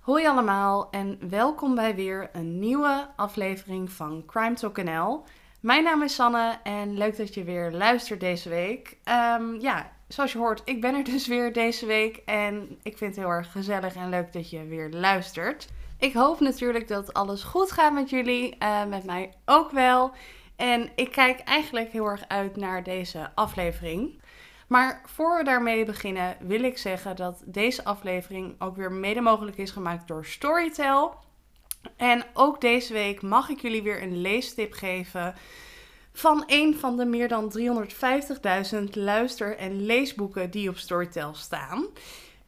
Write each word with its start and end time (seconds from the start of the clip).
Hoi 0.00 0.26
allemaal 0.26 0.90
en 0.90 1.18
welkom 1.28 1.74
bij 1.74 1.94
weer 1.94 2.30
een 2.32 2.58
nieuwe 2.58 3.08
aflevering 3.16 3.90
van 3.90 4.22
Crime 4.26 4.54
Talk 4.54 4.82
NL. 4.82 5.24
Mijn 5.60 5.84
naam 5.84 6.02
is 6.02 6.14
Sanne 6.14 6.58
en 6.62 6.98
leuk 6.98 7.16
dat 7.16 7.34
je 7.34 7.44
weer 7.44 7.72
luistert 7.72 8.20
deze 8.20 8.48
week. 8.48 8.96
Ehm, 9.04 9.60
ja, 9.60 9.92
zoals 10.08 10.32
je 10.32 10.38
hoort, 10.38 10.62
ik 10.64 10.80
ben 10.80 10.94
er 10.94 11.04
dus 11.04 11.26
weer 11.26 11.52
deze 11.52 11.86
week 11.86 12.16
en 12.16 12.78
ik 12.82 12.98
vind 12.98 13.16
het 13.16 13.24
heel 13.24 13.34
erg 13.34 13.52
gezellig 13.52 13.94
en 13.94 14.08
leuk 14.08 14.32
dat 14.32 14.50
je 14.50 14.64
weer 14.64 14.90
luistert. 14.90 15.68
Ik 15.98 16.12
hoop 16.12 16.40
natuurlijk 16.40 16.88
dat 16.88 17.14
alles 17.14 17.42
goed 17.42 17.72
gaat 17.72 17.92
met 17.92 18.10
jullie, 18.10 18.56
uh, 18.62 18.84
met 18.84 19.04
mij 19.04 19.32
ook 19.44 19.70
wel. 19.70 20.12
En 20.56 20.90
ik 20.94 21.10
kijk 21.10 21.40
eigenlijk 21.40 21.92
heel 21.92 22.06
erg 22.06 22.28
uit 22.28 22.56
naar 22.56 22.82
deze 22.82 23.30
aflevering. 23.34 24.19
Maar 24.70 25.00
voor 25.04 25.36
we 25.36 25.44
daarmee 25.44 25.84
beginnen, 25.84 26.36
wil 26.40 26.62
ik 26.62 26.78
zeggen 26.78 27.16
dat 27.16 27.42
deze 27.44 27.84
aflevering 27.84 28.54
ook 28.58 28.76
weer 28.76 28.92
mede 28.92 29.20
mogelijk 29.20 29.56
is 29.56 29.70
gemaakt 29.70 30.08
door 30.08 30.24
Storytel. 30.24 31.14
En 31.96 32.24
ook 32.34 32.60
deze 32.60 32.92
week 32.92 33.22
mag 33.22 33.48
ik 33.48 33.60
jullie 33.60 33.82
weer 33.82 34.02
een 34.02 34.20
leestip 34.20 34.72
geven 34.72 35.34
van 36.12 36.44
een 36.46 36.78
van 36.78 36.96
de 36.96 37.04
meer 37.04 37.28
dan 37.28 37.50
350.000 37.50 38.96
luister- 38.96 39.56
en 39.56 39.86
leesboeken 39.86 40.50
die 40.50 40.68
op 40.68 40.76
Storytel 40.76 41.34
staan. 41.34 41.86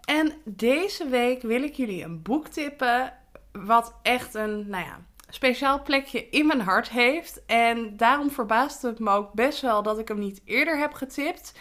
En 0.04 0.32
deze 0.44 1.08
week 1.08 1.42
wil 1.42 1.62
ik 1.62 1.74
jullie 1.74 2.04
een 2.04 2.22
boek 2.22 2.48
tippen 2.48 3.12
wat 3.52 3.94
echt 4.02 4.34
een, 4.34 4.68
nou 4.68 4.84
ja, 4.84 5.00
speciaal 5.28 5.82
plekje 5.82 6.28
in 6.28 6.46
mijn 6.46 6.60
hart 6.60 6.88
heeft. 6.88 7.44
En 7.46 7.96
daarom 7.96 8.30
verbaast 8.30 8.82
het 8.82 8.98
me 8.98 9.10
ook 9.10 9.32
best 9.32 9.60
wel 9.60 9.82
dat 9.82 9.98
ik 9.98 10.08
hem 10.08 10.18
niet 10.18 10.40
eerder 10.44 10.78
heb 10.78 10.92
getipt. 10.92 11.52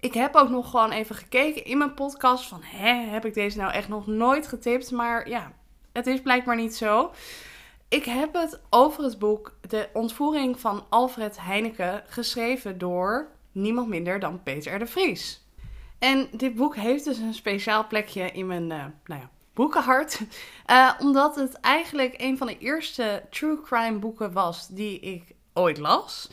Ik 0.00 0.14
heb 0.14 0.34
ook 0.34 0.48
nog 0.48 0.70
gewoon 0.70 0.90
even 0.90 1.14
gekeken 1.14 1.64
in 1.64 1.78
mijn 1.78 1.94
podcast 1.94 2.46
van, 2.46 2.60
hè, 2.62 2.92
heb 2.92 3.24
ik 3.24 3.34
deze 3.34 3.58
nou 3.58 3.72
echt 3.72 3.88
nog 3.88 4.06
nooit 4.06 4.46
getipt? 4.46 4.90
Maar 4.90 5.28
ja, 5.28 5.52
het 5.92 6.06
is 6.06 6.20
blijkbaar 6.20 6.56
niet 6.56 6.76
zo. 6.76 7.10
Ik 7.88 8.04
heb 8.04 8.34
het 8.34 8.60
over 8.70 9.04
het 9.04 9.18
boek 9.18 9.56
De 9.68 9.88
ontvoering 9.92 10.60
van 10.60 10.86
Alfred 10.88 11.40
Heineken, 11.40 12.02
geschreven 12.06 12.78
door 12.78 13.28
niemand 13.52 13.88
minder 13.88 14.20
dan 14.20 14.42
Peter 14.42 14.74
R. 14.74 14.78
de 14.78 14.86
Vries. 14.86 15.44
En 15.98 16.28
dit 16.32 16.54
boek 16.54 16.76
heeft 16.76 17.04
dus 17.04 17.18
een 17.18 17.34
speciaal 17.34 17.86
plekje 17.86 18.30
in 18.30 18.46
mijn, 18.46 18.62
uh, 18.62 18.84
nou 19.04 19.20
ja, 19.20 19.30
boekenhart. 19.54 20.20
Uh, 20.66 20.92
omdat 21.04 21.36
het 21.36 21.54
eigenlijk 21.60 22.14
een 22.16 22.38
van 22.38 22.46
de 22.46 22.58
eerste 22.58 23.22
true 23.30 23.60
crime 23.60 23.98
boeken 23.98 24.32
was 24.32 24.68
die 24.68 25.00
ik 25.00 25.34
ooit 25.52 25.78
las. 25.78 26.30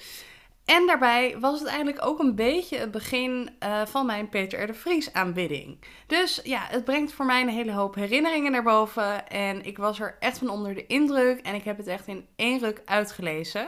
En 0.67 0.87
daarbij 0.87 1.35
was 1.39 1.59
het 1.59 1.67
eigenlijk 1.67 2.05
ook 2.05 2.19
een 2.19 2.35
beetje 2.35 2.77
het 2.77 2.91
begin 2.91 3.49
uh, 3.63 3.85
van 3.85 4.05
mijn 4.05 4.29
Peter 4.29 4.63
R. 4.63 4.67
de 4.67 4.73
Vries 4.73 5.13
aanbidding. 5.13 5.79
Dus 6.07 6.39
ja, 6.43 6.61
het 6.69 6.83
brengt 6.83 7.13
voor 7.13 7.25
mij 7.25 7.41
een 7.41 7.49
hele 7.49 7.71
hoop 7.71 7.95
herinneringen 7.95 8.51
naar 8.51 8.63
boven. 8.63 9.27
En 9.27 9.65
ik 9.65 9.77
was 9.77 9.99
er 9.99 10.15
echt 10.19 10.37
van 10.37 10.49
onder 10.49 10.75
de 10.75 10.85
indruk. 10.85 11.39
En 11.39 11.55
ik 11.55 11.63
heb 11.63 11.77
het 11.77 11.87
echt 11.87 12.07
in 12.07 12.27
één 12.35 12.59
ruk 12.59 12.81
uitgelezen. 12.85 13.67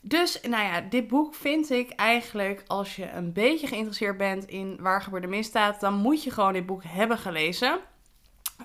Dus 0.00 0.40
nou 0.40 0.62
ja, 0.64 0.80
dit 0.80 1.08
boek 1.08 1.34
vind 1.34 1.70
ik 1.70 1.90
eigenlijk, 1.90 2.62
als 2.66 2.96
je 2.96 3.10
een 3.10 3.32
beetje 3.32 3.66
geïnteresseerd 3.66 4.16
bent 4.16 4.46
in 4.46 4.76
waar 4.80 5.02
gebeurde 5.02 5.26
misdaad, 5.26 5.80
dan 5.80 5.94
moet 5.94 6.22
je 6.22 6.30
gewoon 6.30 6.52
dit 6.52 6.66
boek 6.66 6.82
hebben 6.84 7.18
gelezen. 7.18 7.78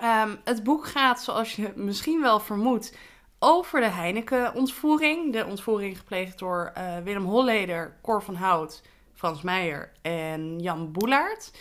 Um, 0.04 0.40
het 0.44 0.64
boek 0.64 0.88
gaat, 0.88 1.24
zoals 1.24 1.56
je 1.56 1.72
misschien 1.76 2.22
wel 2.22 2.40
vermoedt, 2.40 2.98
over 3.44 3.80
de 3.80 3.90
Heineken-ontvoering. 3.90 5.34
De 5.34 5.46
ontvoering 5.46 5.98
gepleegd 5.98 6.40
door 6.40 6.74
uh, 6.78 6.98
Willem 7.04 7.26
Holleder, 7.26 7.98
Cor 8.02 8.24
van 8.24 8.36
Hout, 8.36 8.82
Frans 9.14 9.42
Meijer 9.42 9.92
en 10.02 10.60
Jan 10.60 10.92
Boelaert. 10.92 11.52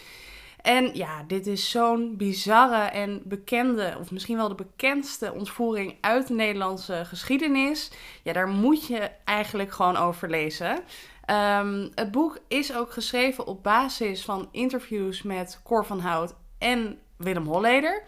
En 0.60 0.94
ja, 0.94 1.22
dit 1.26 1.46
is 1.46 1.70
zo'n 1.70 2.16
bizarre 2.16 2.82
en 2.84 3.22
bekende, 3.24 3.96
of 4.00 4.10
misschien 4.10 4.36
wel 4.36 4.48
de 4.48 4.54
bekendste 4.54 5.32
ontvoering 5.32 5.96
uit 6.00 6.26
de 6.26 6.34
Nederlandse 6.34 7.04
geschiedenis. 7.04 7.90
Ja, 8.22 8.32
daar 8.32 8.48
moet 8.48 8.86
je 8.86 9.10
eigenlijk 9.24 9.72
gewoon 9.72 9.96
over 9.96 10.30
lezen. 10.30 10.78
Um, 11.30 11.90
het 11.94 12.10
boek 12.10 12.38
is 12.48 12.74
ook 12.74 12.92
geschreven 12.92 13.46
op 13.46 13.62
basis 13.62 14.24
van 14.24 14.48
interviews 14.50 15.22
met 15.22 15.60
Cor 15.64 15.86
van 15.86 16.00
Hout 16.00 16.34
en 16.58 16.98
Willem 17.16 17.46
Holleder. 17.46 18.02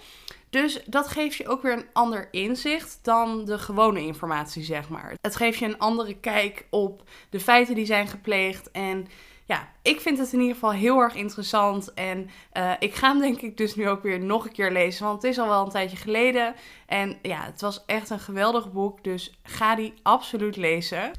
Dus 0.55 0.81
dat 0.87 1.09
geeft 1.09 1.37
je 1.37 1.49
ook 1.49 1.63
weer 1.63 1.73
een 1.73 1.87
ander 1.93 2.29
inzicht 2.31 2.99
dan 3.03 3.45
de 3.45 3.59
gewone 3.59 4.01
informatie, 4.01 4.63
zeg 4.63 4.89
maar. 4.89 5.15
Het 5.21 5.37
geeft 5.37 5.59
je 5.59 5.65
een 5.65 5.79
andere 5.79 6.17
kijk 6.17 6.67
op 6.71 7.03
de 7.31 7.41
feiten 7.41 7.75
die 7.75 7.87
zijn 7.87 8.07
gepleegd. 8.07 8.71
En 8.71 9.07
ja, 9.45 9.69
ik 9.83 10.01
vind 10.01 10.19
het 10.19 10.33
in 10.33 10.39
ieder 10.39 10.55
geval 10.55 10.73
heel 10.73 10.99
erg 10.99 11.15
interessant. 11.15 11.95
En 11.95 12.31
uh, 12.53 12.73
ik 12.79 12.95
ga 12.95 13.09
hem 13.09 13.19
denk 13.19 13.41
ik 13.41 13.57
dus 13.57 13.75
nu 13.75 13.89
ook 13.89 14.03
weer 14.03 14.21
nog 14.21 14.45
een 14.45 14.53
keer 14.53 14.73
lezen. 14.73 15.05
Want 15.05 15.23
het 15.23 15.31
is 15.31 15.39
al 15.39 15.49
wel 15.49 15.65
een 15.65 15.71
tijdje 15.71 15.97
geleden. 15.97 16.55
En 16.87 17.19
ja, 17.23 17.45
het 17.45 17.61
was 17.61 17.83
echt 17.87 18.11
een 18.11 18.21
geweldig 18.21 18.73
boek. 18.73 19.05
Dus 19.05 19.39
ga 19.43 19.75
die 19.75 19.95
absoluut 20.03 20.57
lezen. 20.57 21.11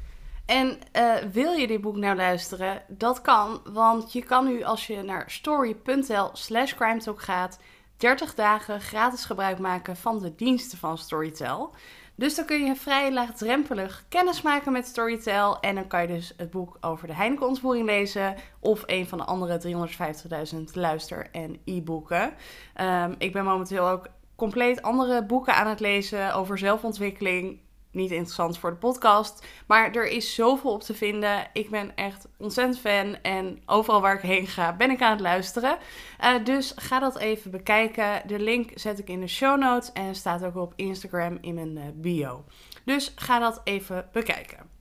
En 0.46 0.78
uh, 0.96 1.14
wil 1.32 1.52
je 1.52 1.66
dit 1.66 1.80
boek 1.80 1.96
nou 1.96 2.16
luisteren? 2.16 2.82
Dat 2.88 3.20
kan, 3.20 3.60
want 3.72 4.12
je 4.12 4.22
kan 4.22 4.46
nu 4.46 4.62
als 4.62 4.86
je 4.86 5.02
naar 5.02 5.30
story.nl 5.30 6.30
slash 6.32 6.74
crimetalk 6.74 7.22
gaat 7.22 7.58
30 7.96 8.34
dagen 8.34 8.80
gratis 8.80 9.24
gebruik 9.24 9.58
maken 9.58 9.96
van 9.96 10.18
de 10.18 10.34
diensten 10.34 10.78
van 10.78 10.98
Storytel. 10.98 11.74
Dus 12.14 12.34
dan 12.34 12.44
kun 12.44 12.64
je 12.64 12.76
vrij 12.76 13.12
laagdrempelig 13.12 14.04
kennis 14.08 14.42
maken 14.42 14.72
met 14.72 14.86
Storytel. 14.86 15.60
En 15.60 15.74
dan 15.74 15.86
kan 15.86 16.00
je 16.00 16.06
dus 16.06 16.32
het 16.36 16.50
boek 16.50 16.76
over 16.80 17.06
de 17.06 17.14
Heineken-ontvoering 17.14 17.86
lezen. 17.86 18.34
Of 18.60 18.82
een 18.86 19.06
van 19.06 19.18
de 19.18 19.24
andere 19.24 19.58
350.000 19.58 20.74
luister- 20.74 21.28
en 21.32 21.60
e-boeken. 21.64 22.34
Um, 22.80 23.14
ik 23.18 23.32
ben 23.32 23.44
momenteel 23.44 23.88
ook 23.88 24.06
compleet 24.36 24.82
andere 24.82 25.24
boeken 25.24 25.54
aan 25.54 25.66
het 25.66 25.80
lezen 25.80 26.34
over 26.34 26.58
zelfontwikkeling 26.58 27.60
niet 27.96 28.10
interessant 28.10 28.58
voor 28.58 28.70
de 28.70 28.76
podcast. 28.76 29.46
Maar 29.66 29.94
er 29.94 30.06
is 30.06 30.34
zoveel 30.34 30.72
op 30.72 30.82
te 30.82 30.94
vinden. 30.94 31.46
Ik 31.52 31.70
ben 31.70 31.96
echt 31.96 32.28
ontzettend 32.38 32.78
fan. 32.78 33.16
En 33.22 33.62
overal 33.66 34.00
waar 34.00 34.14
ik 34.14 34.20
heen 34.20 34.46
ga, 34.46 34.76
ben 34.76 34.90
ik 34.90 35.02
aan 35.02 35.10
het 35.10 35.20
luisteren. 35.20 35.78
Uh, 36.24 36.44
dus 36.44 36.72
ga 36.76 36.98
dat 36.98 37.18
even 37.18 37.50
bekijken. 37.50 38.22
De 38.26 38.38
link 38.38 38.70
zet 38.74 38.98
ik 38.98 39.08
in 39.08 39.20
de 39.20 39.26
show 39.26 39.58
notes. 39.58 39.92
En 39.92 40.14
staat 40.14 40.44
ook 40.44 40.56
op 40.56 40.72
Instagram 40.76 41.38
in 41.40 41.54
mijn 41.54 41.76
uh, 41.76 41.84
bio. 41.94 42.44
Dus 42.84 43.12
ga 43.16 43.38
dat 43.38 43.60
even 43.64 44.08
bekijken. 44.12 44.74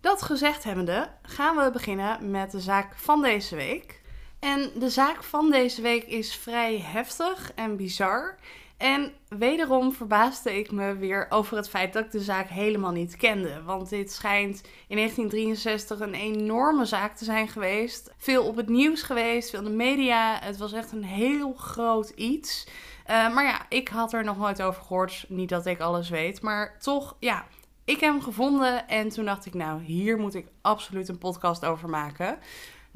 Dat 0.00 0.22
gezegd 0.22 0.64
hebbende, 0.64 1.08
gaan 1.22 1.56
we 1.56 1.70
beginnen 1.70 2.30
met 2.30 2.50
de 2.50 2.60
zaak 2.60 2.94
van 2.96 3.22
deze 3.22 3.56
week. 3.56 4.02
En 4.44 4.70
de 4.78 4.90
zaak 4.90 5.22
van 5.22 5.50
deze 5.50 5.82
week 5.82 6.04
is 6.04 6.36
vrij 6.36 6.80
heftig 6.80 7.52
en 7.54 7.76
bizar. 7.76 8.38
En 8.76 9.12
wederom 9.28 9.92
verbaasde 9.92 10.58
ik 10.58 10.70
me 10.70 10.96
weer 10.96 11.26
over 11.28 11.56
het 11.56 11.68
feit 11.68 11.92
dat 11.92 12.04
ik 12.04 12.10
de 12.10 12.20
zaak 12.20 12.48
helemaal 12.48 12.92
niet 12.92 13.16
kende. 13.16 13.62
Want 13.62 13.88
dit 13.88 14.12
schijnt 14.12 14.60
in 14.88 14.96
1963 14.96 16.00
een 16.00 16.14
enorme 16.14 16.84
zaak 16.84 17.16
te 17.16 17.24
zijn 17.24 17.48
geweest. 17.48 18.12
Veel 18.16 18.44
op 18.44 18.56
het 18.56 18.68
nieuws 18.68 19.02
geweest, 19.02 19.50
veel 19.50 19.58
in 19.58 19.64
de 19.64 19.70
media. 19.70 20.38
Het 20.40 20.56
was 20.56 20.72
echt 20.72 20.92
een 20.92 21.04
heel 21.04 21.54
groot 21.54 22.08
iets. 22.08 22.66
Uh, 23.10 23.34
maar 23.34 23.44
ja, 23.44 23.66
ik 23.68 23.88
had 23.88 24.12
er 24.12 24.24
nog 24.24 24.38
nooit 24.38 24.62
over 24.62 24.82
gehoord. 24.82 25.24
Niet 25.28 25.48
dat 25.48 25.66
ik 25.66 25.80
alles 25.80 26.08
weet, 26.08 26.42
maar 26.42 26.78
toch, 26.78 27.16
ja. 27.18 27.44
Ik 27.84 28.00
heb 28.00 28.12
hem 28.12 28.22
gevonden 28.22 28.88
en 28.88 29.08
toen 29.08 29.24
dacht 29.24 29.46
ik, 29.46 29.54
nou, 29.54 29.82
hier 29.82 30.18
moet 30.18 30.34
ik 30.34 30.46
absoluut 30.60 31.08
een 31.08 31.18
podcast 31.18 31.64
over 31.64 31.88
maken. 31.88 32.38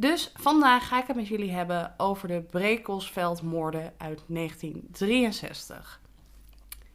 Dus 0.00 0.32
vandaag 0.34 0.88
ga 0.88 1.00
ik 1.00 1.06
het 1.06 1.16
met 1.16 1.28
jullie 1.28 1.50
hebben 1.50 1.94
over 1.96 2.28
de 2.28 2.42
Brekelsveldmoorden 2.50 3.92
uit 3.96 4.22
1963. 4.26 6.00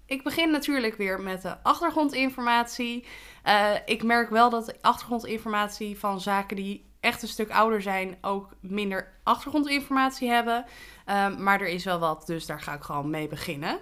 Ik 0.05 0.23
begin 0.23 0.51
natuurlijk 0.51 0.95
weer 0.95 1.21
met 1.21 1.41
de 1.41 1.63
achtergrondinformatie. 1.63 3.05
Uh, 3.45 3.71
ik 3.85 4.03
merk 4.03 4.29
wel 4.29 4.49
dat 4.49 4.65
de 4.65 4.75
achtergrondinformatie 4.81 5.99
van 5.99 6.21
zaken 6.21 6.55
die 6.55 6.85
echt 6.99 7.21
een 7.21 7.27
stuk 7.27 7.51
ouder 7.51 7.81
zijn 7.81 8.17
ook 8.21 8.49
minder 8.59 9.13
achtergrondinformatie 9.23 10.29
hebben. 10.29 10.65
Um, 11.09 11.43
maar 11.43 11.61
er 11.61 11.67
is 11.67 11.83
wel 11.83 11.99
wat, 11.99 12.25
dus 12.25 12.45
daar 12.45 12.61
ga 12.61 12.73
ik 12.73 12.83
gewoon 12.83 13.09
mee 13.09 13.27
beginnen. 13.27 13.79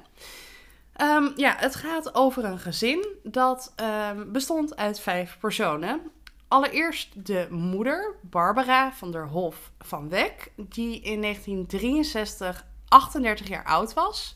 Um, 1.01 1.31
ja, 1.35 1.55
het 1.57 1.75
gaat 1.75 2.15
over 2.15 2.45
een 2.45 2.59
gezin 2.59 3.07
dat 3.23 3.73
um, 4.09 4.31
bestond 4.31 4.75
uit 4.75 4.99
vijf 4.99 5.37
personen. 5.39 6.01
Allereerst 6.51 7.25
de 7.25 7.47
moeder, 7.49 8.15
Barbara 8.21 8.91
van 8.91 9.11
der 9.11 9.27
Hof 9.27 9.71
van 9.79 10.09
Wek, 10.09 10.51
die 10.55 11.01
in 11.01 11.21
1963 11.21 12.65
38 12.87 13.47
jaar 13.47 13.63
oud 13.63 13.93
was. 13.93 14.35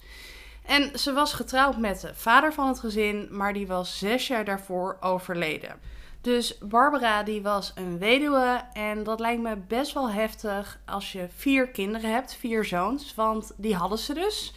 En 0.66 1.00
ze 1.00 1.14
was 1.14 1.34
getrouwd 1.34 1.78
met 1.78 2.02
de 2.02 2.16
vader 2.16 2.54
van 2.54 2.68
het 2.68 2.80
gezin, 2.80 3.28
maar 3.32 3.54
die 3.54 3.68
was 3.68 3.98
zes 3.98 4.28
jaar 4.28 4.46
daarvoor 4.46 4.98
overleden. 5.00 5.80
Dus 6.22 6.58
Barbara 6.58 7.24
die 7.24 7.42
was 7.42 7.72
een 7.76 7.98
weduwe 7.98 8.64
en 8.74 9.04
dat 9.04 9.20
lijkt 9.20 9.42
me 9.42 9.56
best 9.58 9.94
wel 9.94 10.10
heftig 10.10 10.80
als 10.86 11.12
je 11.12 11.28
vier 11.36 11.68
kinderen 11.68 12.12
hebt, 12.12 12.34
vier 12.34 12.66
zoons, 12.66 13.16
want 13.16 13.52
die 13.58 13.76
hadden 13.76 14.00
ze 14.00 14.14
dus. 14.14 14.54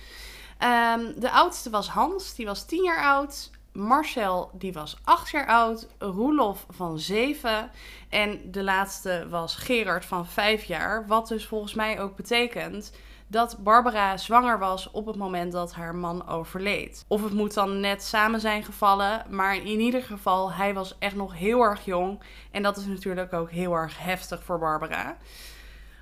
Um, 0.62 1.20
de 1.20 1.30
oudste 1.30 1.70
was 1.70 1.88
Hans, 1.88 2.34
die 2.34 2.46
was 2.46 2.66
tien 2.66 2.82
jaar 2.82 3.04
oud. 3.04 3.50
Marcel, 3.78 4.50
die 4.52 4.72
was 4.72 4.96
acht 5.04 5.30
jaar 5.30 5.46
oud. 5.46 5.86
Roelof 5.98 6.66
van 6.68 6.98
zeven. 6.98 7.70
En 8.08 8.50
de 8.50 8.62
laatste 8.62 9.26
was 9.30 9.56
Gerard 9.56 10.04
van 10.04 10.26
vijf 10.26 10.64
jaar. 10.64 11.06
Wat 11.06 11.28
dus 11.28 11.46
volgens 11.46 11.74
mij 11.74 12.00
ook 12.00 12.16
betekent 12.16 12.92
dat 13.26 13.56
Barbara 13.58 14.16
zwanger 14.16 14.58
was 14.58 14.90
op 14.90 15.06
het 15.06 15.16
moment 15.16 15.52
dat 15.52 15.72
haar 15.72 15.94
man 15.94 16.28
overleed. 16.28 17.04
Of 17.08 17.22
het 17.22 17.32
moet 17.32 17.54
dan 17.54 17.80
net 17.80 18.02
samen 18.02 18.40
zijn 18.40 18.64
gevallen, 18.64 19.24
maar 19.30 19.56
in 19.56 19.80
ieder 19.80 20.02
geval, 20.02 20.52
hij 20.52 20.74
was 20.74 20.98
echt 20.98 21.14
nog 21.14 21.34
heel 21.34 21.60
erg 21.60 21.84
jong. 21.84 22.22
En 22.50 22.62
dat 22.62 22.76
is 22.76 22.86
natuurlijk 22.86 23.32
ook 23.32 23.50
heel 23.50 23.74
erg 23.74 23.98
heftig 23.98 24.42
voor 24.42 24.58
Barbara. 24.58 25.16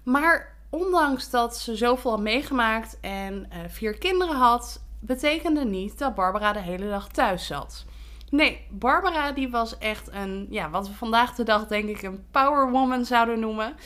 Maar 0.03 0.55
ondanks 0.71 1.31
dat 1.31 1.57
ze 1.57 1.77
zoveel 1.77 2.11
had 2.11 2.21
meegemaakt 2.21 3.01
en 3.01 3.49
uh, 3.53 3.59
vier 3.69 3.99
kinderen 3.99 4.37
had, 4.37 4.81
betekende 5.07 5.65
niet 5.65 5.99
dat 5.99 6.15
Barbara 6.15 6.53
de 6.53 6.61
hele 6.61 6.89
dag 6.89 7.09
thuis 7.09 7.47
zat. 7.47 7.85
Nee, 8.31 8.67
Barbara 8.71 9.33
die 9.33 9.51
was 9.51 9.79
echt 9.79 10.09
een, 10.13 10.47
ja, 10.51 10.71
wat 10.71 10.89
we 10.89 10.95
vandaag 10.95 11.35
de 11.35 11.45
dag 11.45 11.67
denk 11.67 11.89
ik 11.89 12.03
een 12.03 12.27
power 12.31 12.71
woman 12.71 13.05
zouden 13.05 13.41
noemen. 13.41 13.77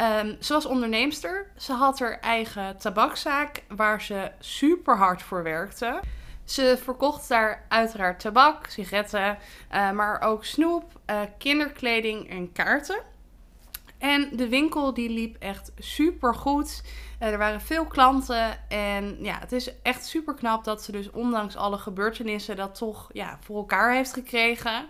Um, 0.00 0.36
ze 0.40 0.52
was 0.52 0.66
onderneemster. 0.66 1.50
Ze 1.56 1.72
had 1.72 1.98
haar 1.98 2.18
eigen 2.20 2.76
tabakzaak 2.76 3.62
waar 3.68 4.02
ze 4.02 4.30
super 4.38 4.96
hard 4.96 5.22
voor 5.22 5.42
werkte. 5.42 6.00
Ze 6.44 6.78
verkocht 6.82 7.28
daar 7.28 7.64
uiteraard 7.68 8.20
tabak, 8.20 8.66
sigaretten, 8.66 9.38
uh, 9.72 9.90
maar 9.90 10.20
ook 10.20 10.44
snoep, 10.44 11.00
uh, 11.10 11.20
kinderkleding 11.38 12.30
en 12.30 12.52
kaarten. 12.52 13.02
En 14.00 14.28
de 14.32 14.48
winkel 14.48 14.94
die 14.94 15.10
liep 15.10 15.36
echt 15.38 15.72
super 15.78 16.34
goed. 16.34 16.82
Uh, 17.20 17.28
er 17.28 17.38
waren 17.38 17.60
veel 17.60 17.84
klanten. 17.84 18.68
En 18.68 19.16
ja, 19.22 19.38
het 19.38 19.52
is 19.52 19.80
echt 19.82 20.06
super 20.06 20.34
knap 20.34 20.64
dat 20.64 20.82
ze 20.82 20.92
dus 20.92 21.10
ondanks 21.10 21.56
alle 21.56 21.78
gebeurtenissen 21.78 22.56
dat 22.56 22.74
toch 22.74 23.10
ja, 23.12 23.38
voor 23.40 23.56
elkaar 23.56 23.94
heeft 23.94 24.12
gekregen. 24.12 24.84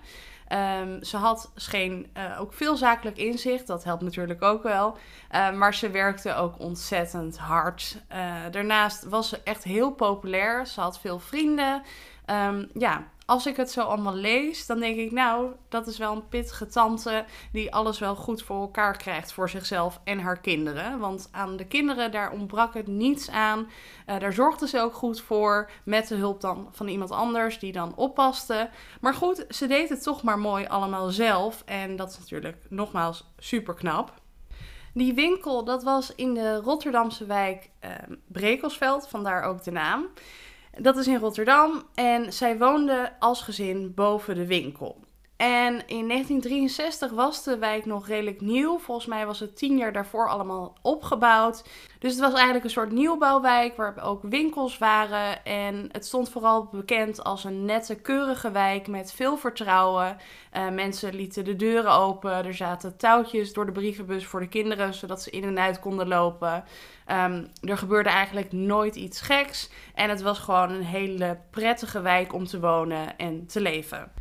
Um, 0.53 1.05
ze 1.05 1.17
had 1.17 1.51
scheen 1.55 2.11
uh, 2.17 2.41
ook 2.41 2.53
veel 2.53 2.77
zakelijk 2.77 3.17
inzicht, 3.17 3.67
dat 3.67 3.85
helpt 3.85 4.03
natuurlijk 4.03 4.43
ook 4.43 4.62
wel. 4.62 4.97
Uh, 5.35 5.53
maar 5.53 5.75
ze 5.75 5.91
werkte 5.91 6.35
ook 6.35 6.59
ontzettend 6.59 7.39
hard. 7.39 7.97
Uh, 8.13 8.35
daarnaast 8.51 9.05
was 9.05 9.29
ze 9.29 9.41
echt 9.45 9.65
heel 9.65 9.91
populair. 9.91 10.67
Ze 10.67 10.81
had 10.81 10.99
veel 10.99 11.19
vrienden. 11.19 11.83
Um, 12.31 12.69
ja, 12.75 13.06
als 13.27 13.47
ik 13.47 13.56
het 13.56 13.71
zo 13.71 13.81
allemaal 13.81 14.15
lees, 14.15 14.67
dan 14.67 14.79
denk 14.81 14.97
ik, 14.97 15.12
nou, 15.12 15.53
dat 15.69 15.87
is 15.87 15.99
wel 15.99 16.12
een 16.12 16.29
pittige 16.29 16.67
tante 16.67 17.25
die 17.53 17.75
alles 17.75 17.99
wel 17.99 18.17
goed 18.17 18.43
voor 18.43 18.61
elkaar 18.61 18.97
krijgt 18.97 19.32
voor 19.32 19.49
zichzelf 19.49 20.00
en 20.05 20.19
haar 20.19 20.41
kinderen. 20.41 20.99
Want 20.99 21.29
aan 21.32 21.56
de 21.56 21.67
kinderen, 21.67 22.11
daar 22.11 22.31
ontbrak 22.31 22.75
het 22.75 22.87
niets 22.87 23.31
aan. 23.31 23.59
Uh, 24.06 24.19
daar 24.19 24.32
zorgde 24.32 24.69
ze 24.69 24.81
ook 24.81 24.94
goed 24.94 25.21
voor, 25.21 25.71
met 25.85 26.09
de 26.09 26.15
hulp 26.15 26.41
dan 26.41 26.69
van 26.71 26.88
iemand 26.88 27.11
anders 27.11 27.59
die 27.59 27.73
dan 27.73 27.97
oppaste. 27.97 28.71
Maar 29.00 29.15
goed, 29.15 29.44
ze 29.49 29.67
deed 29.67 29.88
het 29.88 30.03
toch 30.03 30.23
maar 30.23 30.38
mooi 30.38 30.67
allemaal 30.67 31.09
zelf. 31.09 31.62
En 31.67 31.97
dat 31.97 32.11
is 32.11 32.19
natuurlijk 32.19 32.56
nogmaals 32.69 33.32
super 33.38 33.75
knap. 33.75 34.12
Die 34.94 35.15
winkel, 35.15 35.65
dat 35.65 35.82
was 35.82 36.15
in 36.15 36.35
de 36.35 36.56
Rotterdamse 36.56 37.27
wijk 37.27 37.71
uh, 37.85 37.91
Brekelsveld, 38.27 39.09
vandaar 39.09 39.43
ook 39.43 39.65
de 39.65 39.71
naam. 39.71 40.06
Dat 40.78 40.96
is 40.96 41.06
in 41.06 41.19
Rotterdam 41.19 41.82
en 41.94 42.32
zij 42.32 42.58
woonde 42.58 43.12
als 43.19 43.43
gezin 43.43 43.94
boven 43.94 44.34
de 44.34 44.46
winkel. 44.46 45.08
En 45.40 45.72
in 45.87 46.08
1963 46.08 47.11
was 47.11 47.44
de 47.44 47.58
wijk 47.58 47.87
nog 47.87 48.06
redelijk 48.06 48.40
nieuw. 48.40 48.78
Volgens 48.78 49.06
mij 49.06 49.26
was 49.26 49.40
het 49.40 49.56
tien 49.56 49.76
jaar 49.76 49.93
daarvoor 49.93 50.28
allemaal 50.28 50.76
opgebouwd. 50.82 51.64
Dus 51.99 52.11
het 52.11 52.20
was 52.20 52.32
eigenlijk 52.32 52.64
een 52.64 52.70
soort 52.70 52.93
nieuwbouwwijk 52.93 53.76
waar 53.76 54.02
ook 54.02 54.22
winkels 54.22 54.78
waren. 54.78 55.44
En 55.44 55.88
het 55.93 56.06
stond 56.06 56.31
vooral 56.31 56.69
bekend 56.72 57.25
als 57.25 57.44
een 57.44 57.64
nette, 57.64 57.94
keurige 57.94 58.50
wijk 58.50 58.87
met 58.87 59.12
veel 59.12 59.37
vertrouwen. 59.37 60.17
Uh, 60.56 60.69
mensen 60.69 61.14
lieten 61.14 61.44
de 61.44 61.56
deuren 61.56 61.93
open. 61.93 62.44
Er 62.44 62.55
zaten 62.55 62.96
touwtjes 62.96 63.52
door 63.52 63.67
de 63.67 63.72
brievenbus 63.72 64.26
voor 64.26 64.40
de 64.40 64.49
kinderen, 64.49 64.94
zodat 64.94 65.22
ze 65.22 65.31
in 65.31 65.44
en 65.44 65.58
uit 65.58 65.81
konden 65.81 66.08
lopen. 66.08 66.64
Um, 67.11 67.51
er 67.62 67.79
gebeurde 67.79 68.09
eigenlijk 68.09 68.53
nooit 68.53 68.97
iets 68.97 69.21
geks. 69.21 69.71
En 69.95 70.09
het 70.09 70.23
was 70.23 70.39
gewoon 70.39 70.71
een 70.71 70.85
hele 70.85 71.39
prettige 71.51 72.01
wijk 72.01 72.33
om 72.33 72.47
te 72.47 72.61
wonen 72.61 73.17
en 73.17 73.47
te 73.47 73.61
leven. 73.61 74.12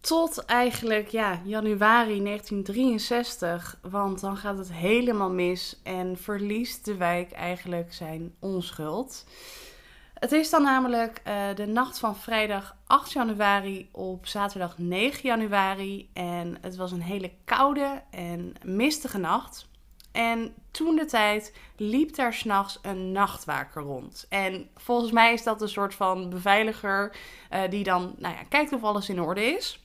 Tot 0.00 0.44
eigenlijk 0.44 1.08
ja, 1.08 1.40
januari 1.44 2.22
1963, 2.22 3.78
want 3.82 4.20
dan 4.20 4.36
gaat 4.36 4.58
het 4.58 4.72
helemaal 4.72 5.30
mis 5.30 5.80
en 5.82 6.16
verliest 6.18 6.84
de 6.84 6.96
wijk 6.96 7.32
eigenlijk 7.32 7.92
zijn 7.94 8.34
onschuld. 8.38 9.24
Het 10.14 10.32
is 10.32 10.50
dan 10.50 10.62
namelijk 10.62 11.22
uh, 11.26 11.34
de 11.54 11.66
nacht 11.66 11.98
van 11.98 12.16
vrijdag 12.16 12.76
8 12.86 13.12
januari 13.12 13.88
op 13.92 14.26
zaterdag 14.26 14.78
9 14.78 15.20
januari 15.22 16.10
en 16.12 16.56
het 16.60 16.76
was 16.76 16.92
een 16.92 17.02
hele 17.02 17.30
koude 17.44 18.02
en 18.10 18.52
mistige 18.64 19.18
nacht. 19.18 19.66
En 20.14 20.54
toen 20.70 20.96
de 20.96 21.04
tijd 21.04 21.52
liep 21.76 22.14
daar 22.14 22.34
s'nachts 22.34 22.78
een 22.82 23.12
nachtwaker 23.12 23.82
rond. 23.82 24.26
En 24.28 24.68
volgens 24.74 25.12
mij 25.12 25.32
is 25.32 25.42
dat 25.42 25.62
een 25.62 25.68
soort 25.68 25.94
van 25.94 26.30
beveiliger 26.30 27.16
uh, 27.52 27.60
die 27.70 27.84
dan 27.84 28.14
nou 28.18 28.34
ja, 28.34 28.42
kijkt 28.48 28.72
of 28.72 28.82
alles 28.82 29.08
in 29.08 29.20
orde 29.20 29.44
is. 29.44 29.84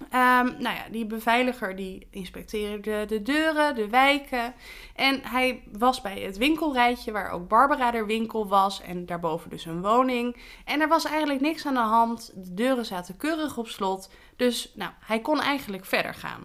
Um, 0.00 0.54
nou 0.58 0.76
ja, 0.76 0.84
die 0.90 1.06
beveiliger 1.06 1.76
die 1.76 2.06
inspecteerde 2.10 3.04
de 3.06 3.22
deuren, 3.22 3.74
de 3.74 3.88
wijken. 3.88 4.54
En 4.94 5.20
hij 5.22 5.62
was 5.72 6.00
bij 6.00 6.20
het 6.20 6.36
winkelrijtje 6.36 7.12
waar 7.12 7.30
ook 7.30 7.48
Barbara 7.48 7.90
de 7.90 8.04
winkel 8.04 8.48
was. 8.48 8.80
En 8.80 9.06
daarboven 9.06 9.50
dus 9.50 9.64
een 9.64 9.82
woning. 9.82 10.36
En 10.64 10.80
er 10.80 10.88
was 10.88 11.04
eigenlijk 11.04 11.40
niks 11.40 11.66
aan 11.66 11.74
de 11.74 11.80
hand. 11.80 12.32
De 12.34 12.54
deuren 12.54 12.86
zaten 12.86 13.16
keurig 13.16 13.58
op 13.58 13.68
slot. 13.68 14.10
Dus 14.36 14.72
nou, 14.74 14.90
hij 15.00 15.20
kon 15.20 15.40
eigenlijk 15.40 15.84
verder 15.84 16.14
gaan. 16.14 16.44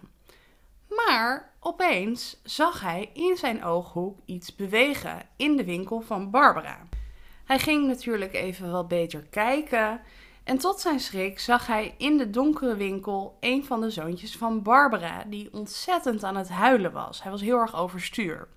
Maar 0.96 1.52
opeens 1.60 2.40
zag 2.44 2.80
hij 2.80 3.10
in 3.12 3.36
zijn 3.36 3.64
ooghoek 3.64 4.18
iets 4.24 4.56
bewegen 4.56 5.22
in 5.36 5.56
de 5.56 5.64
winkel 5.64 6.00
van 6.00 6.30
Barbara. 6.30 6.78
Hij 7.44 7.58
ging 7.58 7.86
natuurlijk 7.86 8.32
even 8.32 8.70
wat 8.70 8.88
beter 8.88 9.26
kijken. 9.30 10.00
En 10.44 10.58
tot 10.58 10.80
zijn 10.80 11.00
schrik 11.00 11.38
zag 11.38 11.66
hij 11.66 11.94
in 11.98 12.16
de 12.16 12.30
donkere 12.30 12.76
winkel 12.76 13.36
een 13.40 13.64
van 13.64 13.80
de 13.80 13.90
zoontjes 13.90 14.36
van 14.36 14.62
Barbara, 14.62 15.24
die 15.26 15.48
ontzettend 15.52 16.24
aan 16.24 16.36
het 16.36 16.48
huilen 16.48 16.92
was. 16.92 17.22
Hij 17.22 17.30
was 17.30 17.40
heel 17.40 17.58
erg 17.58 17.76
overstuur. 17.76 18.48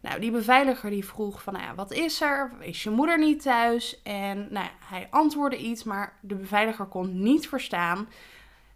Nou, 0.00 0.20
die 0.20 0.30
beveiliger 0.30 0.90
die 0.90 1.04
vroeg 1.04 1.42
van, 1.42 1.52
nou 1.52 1.64
ja, 1.64 1.74
wat 1.74 1.92
is 1.92 2.20
er? 2.20 2.52
Is 2.60 2.82
je 2.82 2.90
moeder 2.90 3.18
niet 3.18 3.42
thuis? 3.42 4.02
En 4.02 4.46
nou 4.50 4.66
hij 4.80 5.06
antwoordde 5.10 5.58
iets, 5.58 5.84
maar 5.84 6.18
de 6.20 6.34
beveiliger 6.34 6.86
kon 6.86 7.22
niet 7.22 7.48
verstaan. 7.48 8.08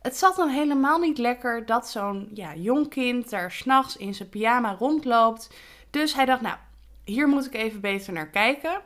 Het 0.01 0.17
zat 0.17 0.37
hem 0.37 0.49
helemaal 0.49 0.99
niet 0.99 1.19
lekker 1.19 1.67
dat 1.67 1.89
zo'n 1.89 2.29
ja, 2.35 2.55
jong 2.55 2.89
kind 2.89 3.31
daar 3.31 3.53
s'nachts 3.53 3.97
in 3.97 4.15
zijn 4.15 4.29
pyjama 4.29 4.75
rondloopt. 4.79 5.55
Dus 5.91 6.15
hij 6.15 6.25
dacht, 6.25 6.41
nou, 6.41 6.57
hier 7.05 7.29
moet 7.29 7.47
ik 7.47 7.55
even 7.55 7.81
beter 7.81 8.13
naar 8.13 8.29
kijken. 8.29 8.83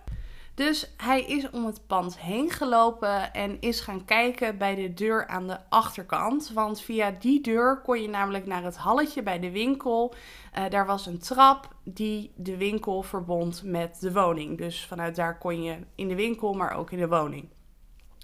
Dus 0.55 0.90
hij 0.96 1.22
is 1.22 1.50
om 1.50 1.66
het 1.66 1.87
pand 1.87 2.19
heen 2.19 2.50
gelopen 2.50 3.32
en 3.32 3.61
is 3.61 3.81
gaan 3.81 4.05
kijken 4.05 4.58
bij 4.58 4.74
de 4.74 4.94
deur 4.94 5.27
aan 5.27 5.46
de 5.46 5.58
achterkant. 5.69 6.50
Want 6.53 6.81
via 6.81 7.10
die 7.10 7.41
deur 7.41 7.81
kon 7.81 8.03
je 8.03 8.08
namelijk 8.08 8.46
naar 8.46 8.62
het 8.62 8.77
halletje 8.77 9.22
bij 9.22 9.38
de 9.41 9.50
winkel. 9.50 10.15
Uh, 10.58 10.70
daar 10.70 10.86
was 10.86 11.06
een 11.06 11.19
trap 11.19 11.69
die 11.84 12.32
de 12.36 12.56
winkel 12.56 13.03
verbond 13.03 13.62
met 13.65 14.00
de 14.00 14.12
woning. 14.12 14.58
Dus 14.58 14.86
vanuit 14.86 15.17
daar 15.17 15.38
kon 15.38 15.62
je 15.62 15.79
in 15.94 16.08
de 16.08 16.15
winkel, 16.15 16.53
maar 16.53 16.77
ook 16.77 16.91
in 16.91 16.98
de 16.98 17.08
woning. 17.08 17.48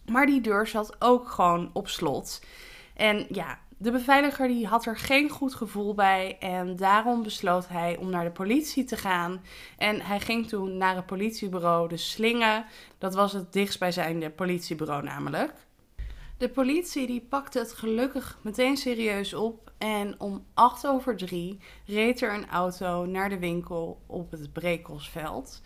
Maar 0.07 0.27
die 0.27 0.41
deur 0.41 0.67
zat 0.67 0.97
ook 0.99 1.29
gewoon 1.29 1.71
op 1.73 1.89
slot. 1.89 2.41
En 3.01 3.27
ja, 3.29 3.59
de 3.77 3.91
beveiliger 3.91 4.49
die 4.49 4.67
had 4.67 4.87
er 4.87 4.97
geen 4.97 5.29
goed 5.29 5.55
gevoel 5.55 5.95
bij 5.95 6.37
en 6.39 6.77
daarom 6.77 7.23
besloot 7.23 7.69
hij 7.69 7.97
om 7.97 8.11
naar 8.11 8.25
de 8.25 8.31
politie 8.31 8.85
te 8.85 8.97
gaan. 8.97 9.43
En 9.79 10.01
hij 10.01 10.21
ging 10.21 10.49
toen 10.49 10.77
naar 10.77 10.97
het 10.97 11.07
politiebureau 11.07 11.89
De 11.89 11.97
Slingen. 11.97 12.65
Dat 12.99 13.15
was 13.15 13.33
het 13.33 13.53
dichtstbijzijnde 13.53 14.31
politiebureau 14.31 15.03
namelijk. 15.03 15.53
De 16.39 16.49
politie 16.49 17.07
die 17.07 17.27
pakte 17.29 17.59
het 17.59 17.73
gelukkig 17.73 18.39
meteen 18.43 18.77
serieus 18.77 19.35
op 19.35 19.73
en 19.79 20.15
om 20.19 20.45
8 20.55 20.87
over 20.87 21.17
3 21.17 21.59
reed 21.87 22.21
er 22.21 22.35
een 22.35 22.49
auto 22.49 23.05
naar 23.07 23.29
de 23.29 23.39
winkel 23.39 24.01
op 24.07 24.31
het 24.31 24.53
Brekelsveld. 24.53 25.61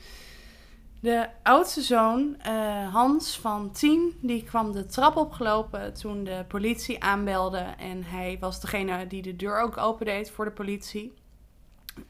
De 1.05 1.29
oudste 1.43 1.83
zoon, 1.83 2.37
uh, 2.47 2.93
Hans 2.93 3.39
van 3.39 3.73
10, 3.73 4.19
die 4.21 4.45
kwam 4.45 4.73
de 4.73 4.87
trap 4.87 5.17
opgelopen 5.17 5.95
toen 5.95 6.25
de 6.25 6.45
politie 6.49 7.03
aanbelde. 7.03 7.59
En 7.79 8.05
hij 8.05 8.37
was 8.41 8.61
degene 8.61 9.07
die 9.07 9.23
de 9.23 9.37
deur 9.37 9.61
ook 9.61 9.77
opendeed 9.77 10.31
voor 10.31 10.45
de 10.45 10.51
politie. 10.51 11.13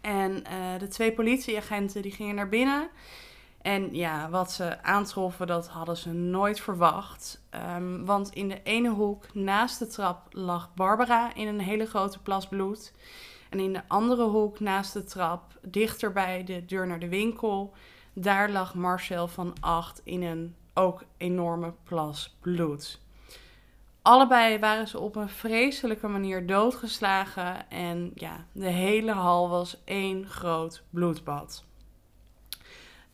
En 0.01 0.31
uh, 0.31 0.79
de 0.79 0.89
twee 0.89 1.13
politieagenten 1.13 2.03
die 2.03 2.13
gingen 2.13 2.35
naar 2.35 2.49
binnen. 2.49 2.89
En 3.63 3.95
ja, 3.95 4.31
wat 4.31 4.53
ze 4.53 4.83
aantroffen, 4.83 5.47
dat 5.47 5.69
hadden 5.69 5.97
ze 5.97 6.13
nooit 6.13 6.61
verwacht. 6.61 7.43
Um, 7.77 8.05
want 8.05 8.31
in 8.31 8.49
de 8.49 8.61
ene 8.63 8.91
hoek 8.91 9.35
naast 9.35 9.79
de 9.79 9.87
trap 9.87 10.27
lag 10.31 10.75
Barbara 10.75 11.35
in 11.35 11.47
een 11.47 11.61
hele 11.61 11.87
grote 11.87 12.23
plas 12.23 12.49
bloed. 12.49 12.93
En 13.51 13.61
in 13.61 13.73
de 13.73 13.83
andere 13.89 14.25
hoek 14.25 14.61
naast 14.61 14.93
de 14.93 15.05
trap, 15.05 15.59
dichter 15.63 16.13
bij 16.13 16.45
de 16.45 16.65
deur 16.65 16.87
naar 16.87 17.01
de 17.01 17.09
winkel, 17.09 17.75
daar 18.15 18.51
lag 18.51 18.75
Marcel 18.75 19.29
van 19.29 19.55
8 19.61 20.01
in 20.05 20.23
een 20.23 20.55
ook 20.75 21.05
enorme 21.17 21.73
plas 21.85 22.37
bloed. 22.41 23.01
Allebei 24.03 24.59
waren 24.59 24.89
ze 24.89 24.99
op 24.99 25.17
een 25.17 25.29
vreselijke 25.29 26.09
manier 26.09 26.47
doodgeslagen 26.47 27.71
en 27.71 28.11
ja, 28.15 28.47
de 28.53 28.69
hele 28.69 29.13
hal 29.13 29.49
was 29.49 29.81
één 29.85 30.27
groot 30.27 30.83
bloedbad. 30.91 31.65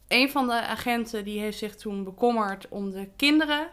Een 0.08 0.30
van 0.30 0.46
de 0.46 0.66
agenten 0.66 1.24
die 1.24 1.40
heeft 1.40 1.58
zich 1.58 1.76
toen 1.76 2.04
bekommerd 2.04 2.68
om 2.68 2.90
de 2.90 3.08
kinderen. 3.16 3.68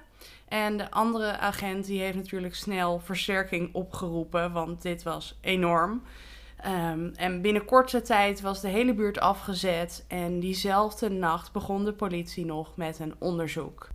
En 0.47 0.77
de 0.77 0.91
andere 0.91 1.37
agent 1.37 1.85
die 1.85 1.99
heeft 1.99 2.17
natuurlijk 2.17 2.55
snel 2.55 2.99
versterking 2.99 3.73
opgeroepen, 3.73 4.51
want 4.51 4.81
dit 4.81 5.03
was 5.03 5.37
enorm. 5.41 6.01
Um, 6.65 7.13
en 7.15 7.41
binnen 7.41 7.65
korte 7.65 8.01
tijd 8.01 8.41
was 8.41 8.61
de 8.61 8.67
hele 8.67 8.93
buurt 8.93 9.19
afgezet 9.19 10.05
en 10.07 10.39
diezelfde 10.39 11.09
nacht 11.09 11.51
begon 11.51 11.85
de 11.85 11.93
politie 11.93 12.45
nog 12.45 12.75
met 12.75 12.99
een 12.99 13.15
onderzoek. 13.19 13.87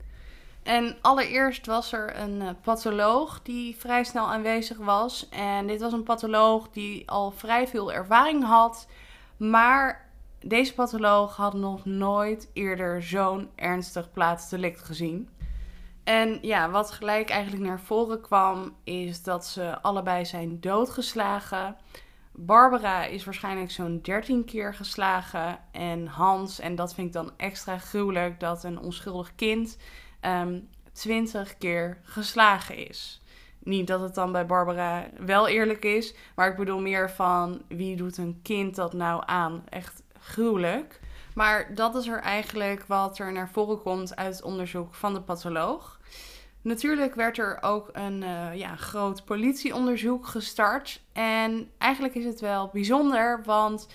En 0.63 0.97
allereerst 1.01 1.67
was 1.67 1.93
er 1.93 2.19
een 2.19 2.41
uh, 2.41 2.49
patholoog 2.63 3.43
die 3.43 3.77
vrij 3.77 4.05
snel 4.05 4.27
aanwezig 4.27 4.77
was. 4.77 5.29
En 5.29 5.67
dit 5.67 5.81
was 5.81 5.93
een 5.93 6.03
patholoog 6.03 6.69
die 6.71 7.11
al 7.11 7.31
vrij 7.31 7.69
veel 7.69 7.93
ervaring 7.93 8.45
had. 8.45 8.87
Maar 9.37 10.11
deze 10.41 10.75
patholoog 10.75 11.37
had 11.37 11.55
nog 11.55 11.85
nooit 11.85 12.51
eerder 12.53 13.03
zo'n 13.03 13.51
ernstig 13.55 14.13
plaatsdelict 14.13 14.81
gezien. 14.81 15.29
En 16.05 16.39
ja, 16.41 16.71
wat 16.71 16.91
gelijk 16.91 17.31
eigenlijk 17.31 17.63
naar 17.63 17.81
voren 17.81 18.21
kwam, 18.21 18.77
is 18.85 19.23
dat 19.23 19.47
ze 19.47 19.83
allebei 19.83 20.25
zijn 20.25 20.61
doodgeslagen. 20.61 21.77
Barbara 22.33 23.05
is 23.05 23.25
waarschijnlijk 23.25 23.71
zo'n 23.71 24.01
13 24.03 24.45
keer 24.45 24.75
geslagen. 24.75 25.59
En 25.71 26.07
Hans, 26.07 26.61
en 26.61 26.75
dat 26.75 26.95
vind 26.95 27.07
ik 27.07 27.13
dan 27.13 27.33
extra 27.37 27.79
gruwelijk, 27.79 28.41
dat 28.41 28.65
een 28.65 28.79
onschuldig 28.79 29.35
kind 29.35 29.77
um, 30.21 30.31
ehm, 30.31 30.61
20 30.93 31.59
keer 31.59 32.01
geslagen 32.03 32.89
is. 32.89 33.23
Niet 33.59 33.87
dat 33.87 34.01
het 34.01 34.15
dan 34.15 34.33
bij 34.33 34.47
Barbara 34.47 35.09
wel 35.19 35.49
eerlijk 35.49 35.85
is, 35.85 36.15
maar 36.35 36.51
ik 36.51 36.57
bedoel 36.57 36.81
meer 36.81 37.11
van 37.11 37.63
wie 37.69 37.97
doet 37.97 38.17
een 38.17 38.41
kind 38.43 38.75
dat 38.75 38.93
nou 38.93 39.23
aan? 39.27 39.65
Echt 39.69 40.03
gruwelijk. 40.19 41.01
Maar 41.35 41.75
dat 41.75 41.95
is 41.95 42.07
er 42.07 42.21
eigenlijk 42.21 42.85
wat 42.87 43.19
er 43.19 43.33
naar 43.33 43.49
voren 43.49 43.83
komt 43.83 44.17
uit 44.17 44.35
het 44.35 44.45
onderzoek 44.45 44.95
van 44.95 45.15
de 45.15 45.21
patholoog. 45.21 46.01
Natuurlijk 46.63 47.15
werd 47.15 47.39
er 47.39 47.59
ook 47.61 47.89
een 47.93 48.23
uh, 48.23 48.55
ja, 48.55 48.77
groot 48.77 49.25
politieonderzoek 49.25 50.27
gestart. 50.27 51.01
En 51.13 51.71
eigenlijk 51.79 52.15
is 52.15 52.25
het 52.25 52.41
wel 52.41 52.71
bijzonder, 52.73 53.43
want 53.45 53.87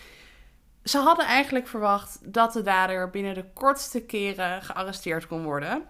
ze 0.83 0.97
hadden 0.97 1.25
eigenlijk 1.25 1.67
verwacht 1.67 2.33
dat 2.33 2.53
de 2.53 2.61
dader 2.61 3.09
binnen 3.09 3.33
de 3.33 3.45
kortste 3.53 4.01
keren 4.01 4.61
gearresteerd 4.61 5.27
kon 5.27 5.43
worden. 5.43 5.83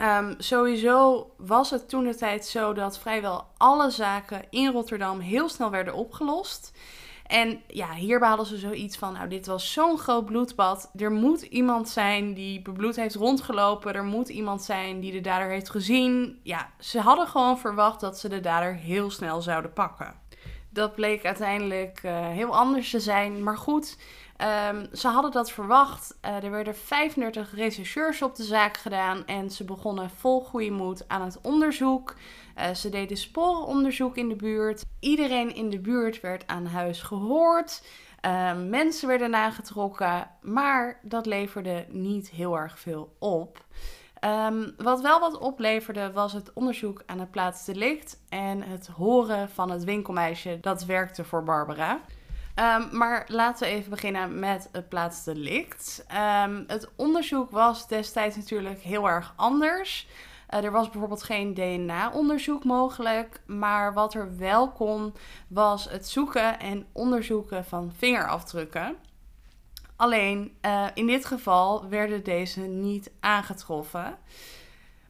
Um, 0.00 0.34
sowieso 0.38 1.30
was 1.36 1.70
het 1.70 1.88
toen 1.88 2.04
de 2.04 2.14
tijd 2.14 2.46
zo 2.46 2.72
dat 2.72 2.98
vrijwel 2.98 3.46
alle 3.56 3.90
zaken 3.90 4.42
in 4.50 4.72
Rotterdam 4.72 5.20
heel 5.20 5.48
snel 5.48 5.70
werden 5.70 5.94
opgelost. 5.94 6.72
En 7.28 7.60
ja, 7.66 7.92
hierbij 7.92 8.28
hadden 8.28 8.46
ze 8.46 8.56
zoiets 8.56 8.96
van, 8.96 9.12
nou 9.12 9.28
dit 9.28 9.46
was 9.46 9.72
zo'n 9.72 9.98
groot 9.98 10.24
bloedbad. 10.24 10.90
Er 10.96 11.10
moet 11.10 11.42
iemand 11.42 11.88
zijn 11.88 12.34
die 12.34 12.62
bebloed 12.62 12.96
heeft 12.96 13.14
rondgelopen. 13.14 13.94
Er 13.94 14.04
moet 14.04 14.28
iemand 14.28 14.62
zijn 14.62 15.00
die 15.00 15.12
de 15.12 15.20
dader 15.20 15.48
heeft 15.48 15.70
gezien. 15.70 16.40
Ja, 16.42 16.70
ze 16.78 17.00
hadden 17.00 17.26
gewoon 17.26 17.58
verwacht 17.58 18.00
dat 18.00 18.18
ze 18.18 18.28
de 18.28 18.40
dader 18.40 18.74
heel 18.74 19.10
snel 19.10 19.42
zouden 19.42 19.72
pakken. 19.72 20.14
Dat 20.70 20.94
bleek 20.94 21.24
uiteindelijk 21.24 22.00
uh, 22.04 22.28
heel 22.28 22.56
anders 22.56 22.90
te 22.90 23.00
zijn. 23.00 23.42
Maar 23.42 23.58
goed, 23.58 23.96
Um, 24.70 24.88
ze 24.92 25.08
hadden 25.08 25.30
dat 25.30 25.50
verwacht. 25.50 26.18
Uh, 26.24 26.44
er 26.44 26.50
werden 26.50 26.76
35 26.76 27.54
rechercheurs 27.54 28.22
op 28.22 28.36
de 28.36 28.42
zaak 28.42 28.76
gedaan 28.76 29.26
en 29.26 29.50
ze 29.50 29.64
begonnen 29.64 30.10
vol 30.10 30.40
goede 30.40 30.70
moed 30.70 31.08
aan 31.08 31.22
het 31.22 31.38
onderzoek. 31.42 32.14
Uh, 32.58 32.74
ze 32.74 32.88
deden 32.88 33.16
sporenonderzoek 33.16 34.16
in 34.16 34.28
de 34.28 34.36
buurt. 34.36 34.84
Iedereen 35.00 35.54
in 35.54 35.70
de 35.70 35.80
buurt 35.80 36.20
werd 36.20 36.46
aan 36.46 36.66
huis 36.66 37.02
gehoord. 37.02 37.82
Uh, 38.26 38.52
mensen 38.68 39.08
werden 39.08 39.30
nagetrokken, 39.30 40.30
maar 40.42 41.00
dat 41.02 41.26
leverde 41.26 41.86
niet 41.88 42.30
heel 42.30 42.58
erg 42.58 42.78
veel 42.78 43.16
op. 43.18 43.66
Um, 44.24 44.74
wat 44.76 45.00
wel 45.00 45.20
wat 45.20 45.38
opleverde 45.38 46.12
was 46.12 46.32
het 46.32 46.52
onderzoek 46.52 47.02
aan 47.06 47.18
het 47.18 47.30
plaatsdelict 47.30 48.20
en 48.28 48.62
het 48.62 48.86
horen 48.86 49.48
van 49.48 49.70
het 49.70 49.84
winkelmeisje 49.84 50.58
dat 50.60 50.84
werkte 50.84 51.24
voor 51.24 51.44
Barbara. 51.44 52.00
Um, 52.54 52.88
maar 52.92 53.24
laten 53.28 53.68
we 53.68 53.74
even 53.74 53.90
beginnen 53.90 54.38
met 54.38 54.68
het 54.72 54.88
plaatsdelict. 54.88 56.06
Um, 56.44 56.64
het 56.66 56.88
onderzoek 56.96 57.50
was 57.50 57.88
destijds 57.88 58.36
natuurlijk 58.36 58.80
heel 58.80 59.08
erg 59.08 59.32
anders. 59.36 60.08
Uh, 60.54 60.64
er 60.64 60.72
was 60.72 60.90
bijvoorbeeld 60.90 61.22
geen 61.22 61.54
DNA-onderzoek 61.54 62.64
mogelijk, 62.64 63.40
maar 63.46 63.94
wat 63.94 64.14
er 64.14 64.36
wel 64.36 64.70
kon, 64.70 65.14
was 65.48 65.90
het 65.90 66.08
zoeken 66.08 66.60
en 66.60 66.86
onderzoeken 66.92 67.64
van 67.64 67.92
vingerafdrukken. 67.96 68.96
Alleen 69.96 70.56
uh, 70.62 70.86
in 70.94 71.06
dit 71.06 71.24
geval 71.24 71.88
werden 71.88 72.24
deze 72.24 72.60
niet 72.60 73.10
aangetroffen. 73.20 74.18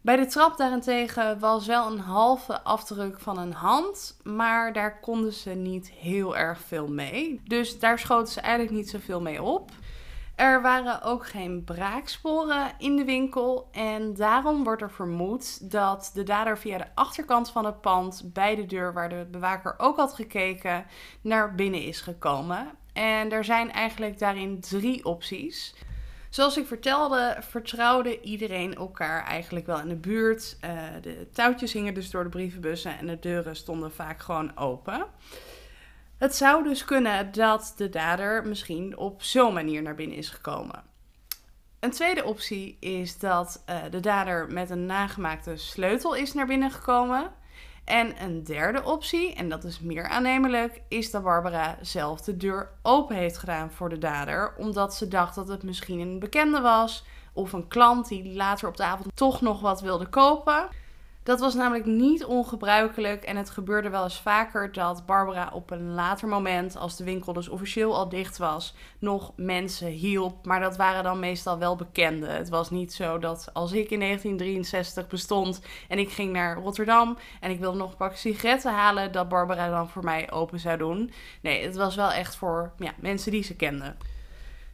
Bij 0.01 0.17
de 0.17 0.27
trap 0.27 0.57
daarentegen 0.57 1.39
was 1.39 1.67
wel 1.67 1.93
een 1.93 2.01
halve 2.01 2.63
afdruk 2.63 3.21
van 3.21 3.39
een 3.39 3.53
hand, 3.53 4.17
maar 4.23 4.73
daar 4.73 5.01
konden 5.01 5.33
ze 5.33 5.51
niet 5.51 5.91
heel 5.91 6.37
erg 6.37 6.61
veel 6.61 6.89
mee. 6.89 7.41
Dus 7.45 7.79
daar 7.79 7.99
schoten 7.99 8.33
ze 8.33 8.41
eigenlijk 8.41 8.77
niet 8.77 8.91
zoveel 8.91 9.21
mee 9.21 9.43
op. 9.43 9.71
Er 10.39 10.63
waren 10.63 11.03
ook 11.03 11.27
geen 11.27 11.65
braaksporen 11.65 12.73
in 12.79 12.97
de 12.97 13.05
winkel 13.05 13.69
en 13.73 14.15
daarom 14.15 14.65
wordt 14.65 14.83
er 14.83 14.91
vermoed 14.91 15.71
dat 15.71 16.11
de 16.15 16.23
dader 16.23 16.59
via 16.59 16.79
de 16.79 16.87
achterkant 16.95 17.51
van 17.51 17.65
het 17.65 17.81
pand 17.81 18.31
bij 18.33 18.55
de 18.55 18.67
deur 18.67 18.93
waar 18.93 19.09
de 19.09 19.27
bewaker 19.31 19.75
ook 19.79 19.97
had 19.97 20.15
gekeken 20.15 20.87
naar 21.21 21.55
binnen 21.55 21.83
is 21.83 22.01
gekomen. 22.01 22.69
En 22.93 23.33
er 23.33 23.45
zijn 23.45 23.73
eigenlijk 23.73 24.19
daarin 24.19 24.61
drie 24.61 25.05
opties. 25.05 25.75
Zoals 26.31 26.57
ik 26.57 26.67
vertelde, 26.67 27.37
vertrouwde 27.41 28.21
iedereen 28.21 28.75
elkaar 28.75 29.25
eigenlijk 29.25 29.67
wel 29.67 29.81
in 29.81 29.89
de 29.89 29.97
buurt. 29.97 30.57
Uh, 30.65 30.71
de 31.03 31.29
touwtjes 31.33 31.73
hingen 31.73 31.95
dus 31.95 32.11
door 32.11 32.23
de 32.23 32.29
brievenbussen 32.29 32.99
en 32.99 33.07
de 33.07 33.19
deuren 33.19 33.57
stonden 33.57 33.93
vaak 33.93 34.21
gewoon 34.21 34.57
open. 34.57 35.07
Het 36.19 36.37
zou 36.37 36.63
dus 36.63 36.85
kunnen 36.85 37.33
dat 37.33 37.73
de 37.77 37.89
dader 37.89 38.47
misschien 38.47 38.97
op 38.97 39.23
zo'n 39.23 39.55
manier 39.55 39.83
naar 39.83 39.95
binnen 39.95 40.17
is 40.17 40.29
gekomen. 40.29 40.83
Een 41.81 41.91
tweede 41.91 42.25
optie 42.25 42.77
is 42.81 43.19
dat 43.19 43.63
uh, 43.69 43.77
de 43.91 44.01
dader 44.01 44.53
met 44.53 44.71
een 44.71 44.87
nagemaakte 44.87 45.57
sleutel 45.57 46.15
is 46.15 46.35
naar 46.35 46.47
binnen 46.47 46.71
gekomen. 46.71 47.31
En 47.85 48.23
een 48.23 48.45
derde 48.45 48.85
optie, 48.85 49.35
en 49.35 49.49
dat 49.49 49.65
is 49.65 49.81
meer 49.81 50.09
aannemelijk, 50.09 50.81
is 50.89 51.11
dat 51.11 51.23
Barbara 51.23 51.79
zelf 51.81 52.21
de 52.21 52.37
deur 52.37 52.71
open 52.83 53.17
heeft 53.17 53.39
gedaan 53.39 53.71
voor 53.71 53.89
de 53.89 53.99
dader, 53.99 54.55
omdat 54.57 54.95
ze 54.95 55.09
dacht 55.09 55.35
dat 55.35 55.49
het 55.49 55.63
misschien 55.63 56.01
een 56.01 56.19
bekende 56.19 56.61
was 56.61 57.05
of 57.33 57.53
een 57.53 57.69
klant 57.69 58.09
die 58.09 58.35
later 58.35 58.69
op 58.69 58.77
de 58.77 58.83
avond 58.83 59.17
toch 59.17 59.41
nog 59.41 59.61
wat 59.61 59.81
wilde 59.81 60.09
kopen. 60.09 60.69
Dat 61.29 61.41
was 61.41 61.55
namelijk 61.55 61.87
niet 61.87 62.25
ongebruikelijk 62.25 63.25
en 63.25 63.37
het 63.37 63.51
gebeurde 63.51 63.91
wel 63.91 64.05
eens 64.05 64.21
vaker 64.21 64.73
dat 64.73 65.07
Barbara 65.07 65.51
op 65.53 65.71
een 65.71 65.95
later 65.95 66.29
moment, 66.29 66.77
als 66.77 66.97
de 66.97 67.05
winkel 67.05 67.33
dus 67.33 67.49
officieel 67.49 67.97
al 67.97 68.09
dicht 68.09 68.39
was, 68.39 68.75
nog 68.99 69.33
mensen 69.37 69.89
hielp. 69.89 70.47
Maar 70.47 70.61
dat 70.61 70.77
waren 70.77 71.03
dan 71.03 71.19
meestal 71.19 71.59
wel 71.59 71.77
bekenden. 71.77 72.37
Het 72.37 72.49
was 72.49 72.71
niet 72.71 72.93
zo 72.93 73.19
dat 73.19 73.51
als 73.53 73.73
ik 73.73 73.91
in 73.91 74.01
1963 74.01 75.07
bestond 75.07 75.61
en 75.89 75.99
ik 75.99 76.11
ging 76.11 76.33
naar 76.33 76.57
Rotterdam 76.57 77.19
en 77.41 77.51
ik 77.51 77.61
wilde 77.61 77.79
nog 77.79 77.91
een 77.91 77.97
pak 77.97 78.17
sigaretten 78.17 78.73
halen, 78.73 79.13
dat 79.13 79.29
Barbara 79.29 79.71
dan 79.71 79.89
voor 79.89 80.05
mij 80.05 80.31
open 80.31 80.59
zou 80.59 80.79
doen. 80.79 81.13
Nee, 81.41 81.65
het 81.65 81.77
was 81.77 81.97
wel 81.97 82.13
echt 82.13 82.37
voor 82.37 82.73
ja, 82.79 82.93
mensen 83.01 83.33
die 83.33 83.43
ze 83.43 83.57
kenden. 83.57 83.97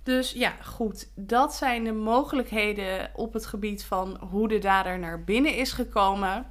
Dus 0.04 0.32
ja, 0.32 0.52
goed. 0.62 1.10
Dat 1.14 1.54
zijn 1.54 1.84
de 1.84 1.92
mogelijkheden 1.92 3.10
op 3.14 3.32
het 3.32 3.46
gebied 3.46 3.84
van 3.84 4.18
hoe 4.30 4.48
de 4.48 4.58
dader 4.58 4.98
naar 4.98 5.24
binnen 5.24 5.54
is 5.54 5.72
gekomen. 5.72 6.46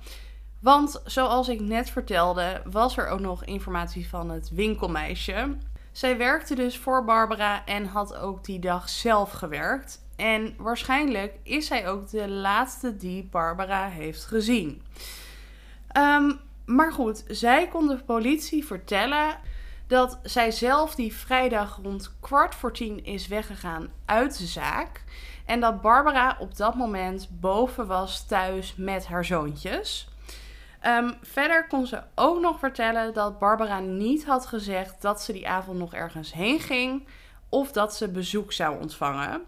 Want 0.59 1.01
zoals 1.05 1.49
ik 1.49 1.59
net 1.59 1.89
vertelde, 1.89 2.61
was 2.71 2.97
er 2.97 3.07
ook 3.07 3.19
nog 3.19 3.45
informatie 3.45 4.09
van 4.09 4.29
het 4.29 4.49
winkelmeisje. 4.49 5.57
Zij 5.91 6.17
werkte 6.17 6.55
dus 6.55 6.77
voor 6.77 7.05
Barbara 7.05 7.65
en 7.65 7.85
had 7.85 8.15
ook 8.15 8.45
die 8.45 8.59
dag 8.59 8.89
zelf 8.89 9.31
gewerkt. 9.31 10.01
En 10.15 10.53
waarschijnlijk 10.57 11.33
is 11.43 11.67
zij 11.67 11.87
ook 11.87 12.09
de 12.09 12.29
laatste 12.29 12.97
die 12.97 13.27
Barbara 13.31 13.87
heeft 13.87 14.25
gezien. 14.25 14.81
Um, 15.97 16.39
maar 16.65 16.91
goed, 16.91 17.23
zij 17.27 17.67
kon 17.67 17.87
de 17.87 17.97
politie 18.05 18.65
vertellen 18.65 19.37
dat 19.87 20.19
zij 20.23 20.51
zelf 20.51 20.95
die 20.95 21.13
vrijdag 21.13 21.79
rond 21.83 22.15
kwart 22.19 22.55
voor 22.55 22.73
tien 22.73 23.05
is 23.05 23.27
weggegaan 23.27 23.89
uit 24.05 24.37
de 24.37 24.45
zaak. 24.45 25.03
En 25.45 25.59
dat 25.59 25.81
Barbara 25.81 26.37
op 26.39 26.57
dat 26.57 26.75
moment 26.75 27.27
boven 27.31 27.87
was 27.87 28.25
thuis 28.25 28.75
met 28.75 29.05
haar 29.05 29.25
zoontjes. 29.25 30.07
Ehm, 30.79 31.11
verder 31.21 31.67
kon 31.67 31.87
ze 31.87 32.01
ook 32.15 32.41
nog 32.41 32.59
vertellen 32.59 33.13
dat 33.13 33.39
Barbara 33.39 33.79
niet 33.79 34.25
had 34.25 34.45
gezegd 34.45 35.01
dat 35.01 35.21
ze 35.21 35.33
die 35.33 35.47
avond 35.47 35.79
nog 35.79 35.93
ergens 35.93 36.33
heen 36.33 36.59
ging 36.59 37.07
of 37.49 37.71
dat 37.71 37.95
ze 37.95 38.11
bezoek 38.11 38.53
zou 38.53 38.81
ontvangen. 38.81 39.41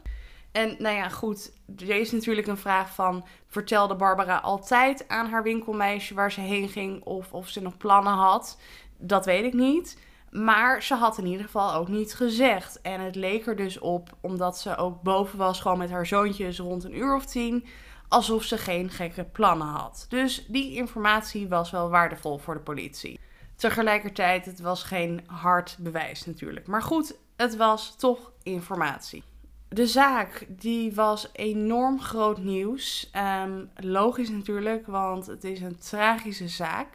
En 0.52 0.76
nou 0.80 0.96
ja, 0.96 1.10
goed, 1.10 1.52
er 1.78 1.90
is 1.90 2.12
natuurlijk 2.12 2.48
een 2.48 2.58
vraag 2.58 2.94
van: 2.94 3.26
vertelde 3.48 3.96
Barbara 3.96 4.38
altijd 4.38 5.08
aan 5.08 5.30
haar 5.30 5.44
winkelmeisje 5.44 6.14
waar 6.14 6.32
ze 6.32 6.42
heen 6.42 6.70
ging 6.70 7.04
of 7.04 7.34
of 7.34 7.48
ze 7.48 7.62
nog 7.62 7.78
plannen 7.78 8.14
had? 8.14 8.58
Dat 8.98 9.26
weet 9.26 9.44
ik 9.44 9.54
niet. 9.54 9.98
Maar 10.36 10.84
ze 10.84 10.96
had 10.96 11.18
in 11.18 11.26
ieder 11.26 11.46
geval 11.46 11.74
ook 11.74 11.88
niet 11.88 12.14
gezegd. 12.14 12.82
En 12.82 13.02
het 13.02 13.16
leek 13.16 13.48
er 13.48 13.56
dus 13.56 13.80
op, 13.80 14.18
omdat 14.22 14.60
ze 14.60 14.76
ook 14.76 15.02
boven 15.02 15.38
was, 15.38 15.60
gewoon 15.60 15.78
met 15.78 15.90
haar 15.90 16.06
zoontjes 16.06 16.60
rond 16.60 16.84
een 16.84 16.98
uur 16.98 17.16
of 17.16 17.26
tien, 17.26 17.66
alsof 18.08 18.44
ze 18.44 18.58
geen 18.58 18.90
gekke 18.90 19.24
plannen 19.24 19.68
had. 19.68 20.06
Dus 20.10 20.46
die 20.48 20.76
informatie 20.76 21.48
was 21.48 21.72
wel 21.72 21.90
waardevol 21.90 22.38
voor 22.38 22.54
de 22.54 22.60
politie. 22.60 23.20
Tegelijkertijd, 23.56 24.46
het 24.46 24.60
was 24.60 24.84
geen 24.84 25.24
hard 25.26 25.78
bewijs 25.80 26.26
natuurlijk. 26.26 26.68
Maar 26.68 26.84
goed, 26.84 27.18
het 27.36 27.56
was 27.56 27.96
toch 27.98 28.32
informatie. 28.44 29.24
De 29.68 29.88
zaak 29.88 30.46
die 30.50 30.94
was 30.94 31.30
enorm 31.34 32.02
groot 32.02 32.38
nieuws. 32.38 33.12
Um, 33.44 33.70
logisch 33.76 34.30
natuurlijk, 34.30 34.88
want 34.88 35.26
het 35.26 35.44
is 35.44 35.62
een 35.62 35.78
tragische 35.78 36.48
zaak. 36.48 36.88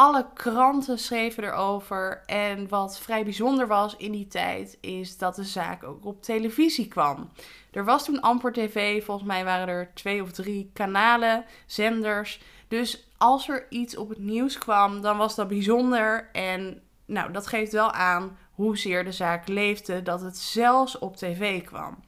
Alle 0.00 0.26
kranten 0.34 0.98
schreven 0.98 1.44
erover. 1.44 2.22
En 2.26 2.68
wat 2.68 2.98
vrij 2.98 3.24
bijzonder 3.24 3.66
was 3.66 3.96
in 3.96 4.12
die 4.12 4.26
tijd, 4.26 4.78
is 4.80 5.18
dat 5.18 5.34
de 5.34 5.44
zaak 5.44 5.84
ook 5.84 6.04
op 6.04 6.22
televisie 6.22 6.88
kwam. 6.88 7.30
Er 7.70 7.84
was 7.84 8.04
toen 8.04 8.20
amper 8.20 8.52
tv, 8.52 9.04
volgens 9.04 9.26
mij 9.26 9.44
waren 9.44 9.68
er 9.68 9.90
twee 9.94 10.22
of 10.22 10.30
drie 10.32 10.70
kanalen, 10.72 11.44
zenders. 11.66 12.40
Dus 12.68 13.08
als 13.18 13.48
er 13.48 13.66
iets 13.70 13.96
op 13.96 14.08
het 14.08 14.18
nieuws 14.18 14.58
kwam, 14.58 15.00
dan 15.00 15.16
was 15.16 15.34
dat 15.34 15.48
bijzonder. 15.48 16.28
En 16.32 16.82
nou, 17.06 17.32
dat 17.32 17.46
geeft 17.46 17.72
wel 17.72 17.92
aan 17.92 18.38
hoezeer 18.52 19.04
de 19.04 19.12
zaak 19.12 19.48
leefde 19.48 20.02
dat 20.02 20.20
het 20.20 20.38
zelfs 20.38 20.98
op 20.98 21.16
tv 21.16 21.64
kwam. 21.64 21.98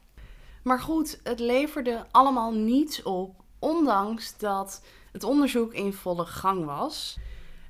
Maar 0.63 0.79
goed, 0.79 1.19
het 1.23 1.39
leverde 1.39 2.05
allemaal 2.11 2.51
niets 2.53 3.03
op, 3.03 3.35
ondanks 3.59 4.37
dat 4.37 4.83
het 5.11 5.23
onderzoek 5.23 5.73
in 5.73 5.93
volle 5.93 6.25
gang 6.25 6.65
was. 6.65 7.17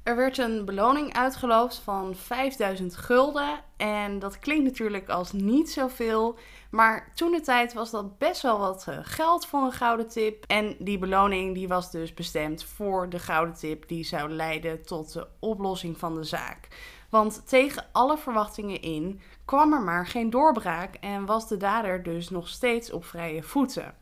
Er 0.03 0.15
werd 0.15 0.37
een 0.37 0.65
beloning 0.65 1.13
uitgeloofd 1.13 1.75
van 1.75 2.15
5000 2.15 2.95
gulden. 2.95 3.59
En 3.77 4.19
dat 4.19 4.39
klinkt 4.39 4.63
natuurlijk 4.63 5.09
als 5.09 5.31
niet 5.31 5.71
zoveel. 5.71 6.37
Maar 6.71 7.11
toen 7.15 7.31
de 7.31 7.41
tijd 7.41 7.73
was 7.73 7.91
dat 7.91 8.17
best 8.17 8.41
wel 8.41 8.59
wat 8.59 8.85
eh, 8.87 8.97
geld 9.01 9.45
voor 9.45 9.61
een 9.61 9.71
gouden 9.71 10.07
tip. 10.07 10.43
En 10.47 10.75
die 10.79 10.97
beloning 10.97 11.53
die 11.53 11.67
was 11.67 11.91
dus 11.91 12.13
bestemd 12.13 12.63
voor 12.63 13.09
de 13.09 13.19
gouden 13.19 13.55
tip 13.55 13.87
die 13.87 14.03
zou 14.03 14.29
leiden 14.29 14.85
tot 14.85 15.13
de 15.13 15.27
oplossing 15.39 15.97
van 15.97 16.15
de 16.15 16.23
zaak. 16.23 16.67
Want 17.09 17.47
tegen 17.47 17.85
alle 17.91 18.17
verwachtingen 18.17 18.81
in 18.81 19.21
kwam 19.45 19.73
er 19.73 19.81
maar 19.81 20.07
geen 20.07 20.29
doorbraak 20.29 20.95
en 20.95 21.25
was 21.25 21.47
de 21.47 21.57
dader 21.57 22.03
dus 22.03 22.29
nog 22.29 22.47
steeds 22.47 22.91
op 22.91 23.05
vrije 23.05 23.43
voeten. 23.43 23.95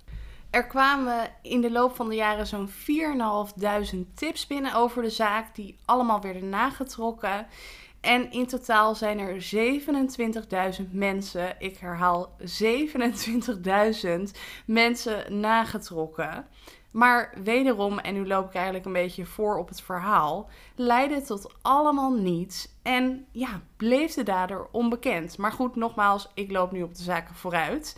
Er 0.52 0.68
kwamen 0.68 1.30
in 1.42 1.62
de 1.62 1.72
loop 1.72 1.96
van 1.96 2.10
de 2.10 2.16
jaren 2.16 2.48
zo'n 2.48 2.70
4.500 2.70 4.14
tips 4.16 4.48
binnen 4.48 4.74
over 4.74 5.02
de 5.02 5.10
zaak, 5.10 5.56
die 5.56 5.78
allemaal 5.86 6.22
werden 6.22 6.50
nagetrokken. 6.50 7.48
En 8.02 8.32
in 8.32 8.48
totaal 8.48 8.96
zijn 8.96 9.20
er 9.20 9.54
27.000 10.84 10.92
mensen, 10.92 11.56
ik 11.60 11.78
herhaal 11.78 12.36
27.000 12.40 14.38
mensen 14.66 15.40
nagetrokken. 15.40 16.48
Maar 16.92 17.34
wederom, 17.44 18.00
en 18.00 18.14
nu 18.14 18.28
loop 18.28 18.48
ik 18.48 18.54
eigenlijk 18.54 18.86
een 18.86 18.94
beetje 18.94 19.26
voor 19.26 19.58
op 19.58 19.68
het 19.68 19.82
verhaal, 19.82 20.50
leidde 20.76 21.22
tot 21.22 21.54
allemaal 21.62 22.12
niets 22.14 22.68
en 22.82 23.26
ja, 23.32 23.62
bleef 23.78 24.14
de 24.14 24.24
dader 24.24 24.68
onbekend. 24.72 25.38
Maar 25.38 25.52
goed, 25.52 25.76
nogmaals, 25.76 26.30
ik 26.34 26.52
loop 26.52 26.72
nu 26.72 26.84
op 26.84 26.96
de 26.96 27.04
zaken 27.04 27.36
vooruit. 27.36 27.96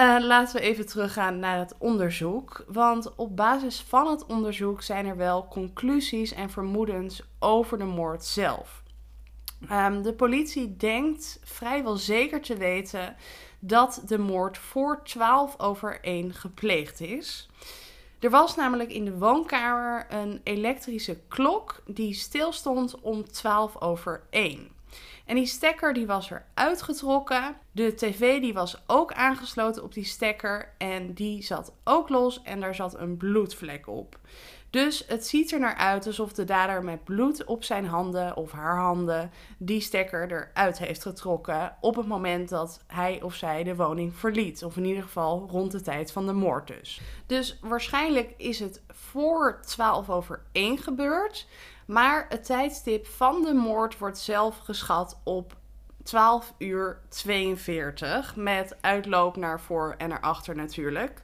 Uh, 0.00 0.16
laten 0.20 0.56
we 0.56 0.62
even 0.62 0.86
teruggaan 0.86 1.38
naar 1.38 1.58
het 1.58 1.74
onderzoek. 1.78 2.64
Want 2.68 3.14
op 3.14 3.36
basis 3.36 3.80
van 3.80 4.10
het 4.10 4.26
onderzoek 4.26 4.82
zijn 4.82 5.06
er 5.06 5.16
wel 5.16 5.48
conclusies 5.48 6.32
en 6.32 6.50
vermoedens 6.50 7.22
over 7.38 7.78
de 7.78 7.84
moord 7.84 8.24
zelf. 8.24 8.82
Um, 9.70 10.02
de 10.02 10.12
politie 10.12 10.76
denkt 10.76 11.40
vrijwel 11.44 11.96
zeker 11.96 12.40
te 12.40 12.56
weten 12.56 13.16
dat 13.58 14.02
de 14.06 14.18
moord 14.18 14.58
voor 14.58 15.00
12 15.04 15.58
over 15.58 16.00
1 16.00 16.34
gepleegd 16.34 17.00
is. 17.00 17.48
Er 18.18 18.30
was 18.30 18.56
namelijk 18.56 18.90
in 18.90 19.04
de 19.04 19.18
woonkamer 19.18 20.06
een 20.08 20.40
elektrische 20.44 21.20
klok 21.28 21.82
die 21.86 22.14
stilstond 22.14 23.00
om 23.00 23.30
12 23.30 23.80
over 23.80 24.22
1. 24.30 24.71
En 25.32 25.38
die 25.38 25.46
stekker 25.46 25.92
die 25.92 26.06
was 26.06 26.30
er 26.30 26.44
uitgetrokken. 26.54 27.56
De 27.70 27.94
tv 27.94 28.40
die 28.40 28.52
was 28.52 28.82
ook 28.86 29.12
aangesloten 29.12 29.82
op 29.82 29.94
die 29.94 30.04
stekker 30.04 30.74
en 30.78 31.12
die 31.12 31.42
zat 31.42 31.74
ook 31.84 32.08
los 32.08 32.42
en 32.42 32.60
daar 32.60 32.74
zat 32.74 32.98
een 32.98 33.16
bloedvlek 33.16 33.86
op. 33.86 34.18
Dus 34.70 35.04
het 35.06 35.26
ziet 35.26 35.52
er 35.52 35.60
naar 35.60 35.74
uit 35.74 36.06
alsof 36.06 36.32
de 36.32 36.44
dader 36.44 36.84
met 36.84 37.04
bloed 37.04 37.44
op 37.44 37.64
zijn 37.64 37.86
handen 37.86 38.36
of 38.36 38.52
haar 38.52 38.76
handen 38.76 39.30
die 39.58 39.80
stekker 39.80 40.32
eruit 40.32 40.78
heeft 40.78 41.02
getrokken 41.02 41.76
op 41.80 41.96
het 41.96 42.06
moment 42.06 42.48
dat 42.48 42.84
hij 42.86 43.22
of 43.22 43.34
zij 43.34 43.62
de 43.62 43.76
woning 43.76 44.14
verliet. 44.14 44.64
Of 44.64 44.76
in 44.76 44.84
ieder 44.84 45.02
geval 45.02 45.48
rond 45.50 45.72
de 45.72 45.80
tijd 45.80 46.12
van 46.12 46.26
de 46.26 46.32
moord 46.32 46.66
dus. 46.66 47.00
Dus 47.26 47.58
waarschijnlijk 47.60 48.34
is 48.36 48.58
het 48.58 48.82
voor 48.88 49.60
12 49.66 50.10
over 50.10 50.42
1 50.52 50.78
gebeurd. 50.78 51.46
Maar 51.86 52.26
het 52.28 52.44
tijdstip 52.44 53.06
van 53.06 53.42
de 53.42 53.54
moord 53.54 53.98
wordt 53.98 54.18
zelf 54.18 54.58
geschat 54.58 55.20
op 55.24 55.56
12 56.02 56.54
uur 56.58 56.98
42. 57.08 58.36
Met 58.36 58.76
uitloop 58.80 59.36
naar 59.36 59.60
voor 59.60 59.94
en 59.98 60.08
naar 60.08 60.20
achter 60.20 60.56
natuurlijk. 60.56 61.22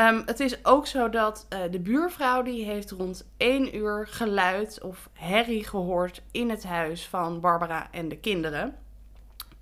Um, 0.00 0.22
het 0.26 0.40
is 0.40 0.64
ook 0.64 0.86
zo 0.86 1.08
dat 1.08 1.46
uh, 1.52 1.58
de 1.70 1.80
buurvrouw 1.80 2.42
die 2.42 2.64
heeft 2.64 2.90
rond 2.90 3.30
1 3.36 3.76
uur 3.76 4.06
geluid 4.10 4.82
of 4.82 5.08
herrie 5.12 5.64
gehoord 5.64 6.22
in 6.30 6.50
het 6.50 6.64
huis 6.64 7.08
van 7.08 7.40
Barbara 7.40 7.88
en 7.90 8.08
de 8.08 8.18
kinderen. 8.18 8.76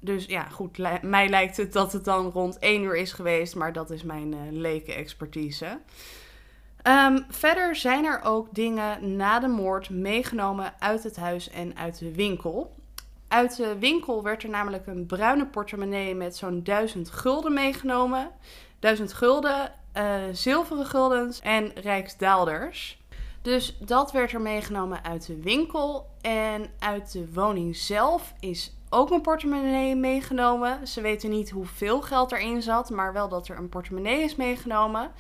Dus 0.01 0.25
ja, 0.25 0.43
goed, 0.43 0.79
mij 1.03 1.29
lijkt 1.29 1.57
het 1.57 1.73
dat 1.73 1.93
het 1.93 2.05
dan 2.05 2.31
rond 2.31 2.59
1 2.59 2.83
uur 2.83 2.97
is 2.97 3.13
geweest, 3.13 3.55
maar 3.55 3.73
dat 3.73 3.91
is 3.91 4.03
mijn 4.03 4.33
uh, 4.33 4.39
leken 4.51 4.95
expertise. 4.95 5.79
Um, 6.83 7.25
verder 7.29 7.77
zijn 7.77 8.05
er 8.05 8.21
ook 8.23 8.55
dingen 8.55 9.17
na 9.17 9.39
de 9.39 9.49
moord 9.49 9.91
meegenomen 9.91 10.75
uit 10.79 11.03
het 11.03 11.17
huis 11.17 11.51
en 11.51 11.77
uit 11.77 11.99
de 11.99 12.15
winkel. 12.15 12.77
Uit 13.29 13.57
de 13.57 13.79
winkel 13.79 14.23
werd 14.23 14.43
er 14.43 14.49
namelijk 14.49 14.87
een 14.87 15.07
bruine 15.07 15.47
portemonnee 15.47 16.15
met 16.15 16.37
zo'n 16.37 16.63
1000 16.63 17.11
gulden 17.11 17.53
meegenomen. 17.53 18.31
1000 18.79 19.13
gulden 19.13 19.73
uh, 19.97 20.05
zilveren 20.33 20.87
guldens 20.87 21.41
en 21.41 21.73
rijksdaalders. 21.75 22.99
Dus 23.43 23.77
dat 23.79 24.13
werd 24.13 24.33
er 24.33 24.41
meegenomen 24.41 25.05
uit 25.05 25.27
de 25.27 25.41
winkel. 25.41 26.07
En 26.21 26.71
uit 26.79 27.13
de 27.13 27.33
woning 27.33 27.77
zelf 27.77 28.35
is 28.41 28.73
ook 28.91 29.11
een 29.11 29.21
portemonnee 29.21 29.97
meegenomen. 29.97 30.87
Ze 30.87 31.01
weten 31.01 31.31
niet 31.31 31.51
hoeveel 31.51 32.01
geld 32.01 32.33
erin 32.33 32.63
zat, 32.63 32.91
maar 32.91 33.13
wel 33.13 33.29
dat 33.29 33.49
er 33.49 33.57
een 33.59 33.69
portemonnee 33.69 34.23
is 34.23 34.37
meegenomen. 34.37 35.11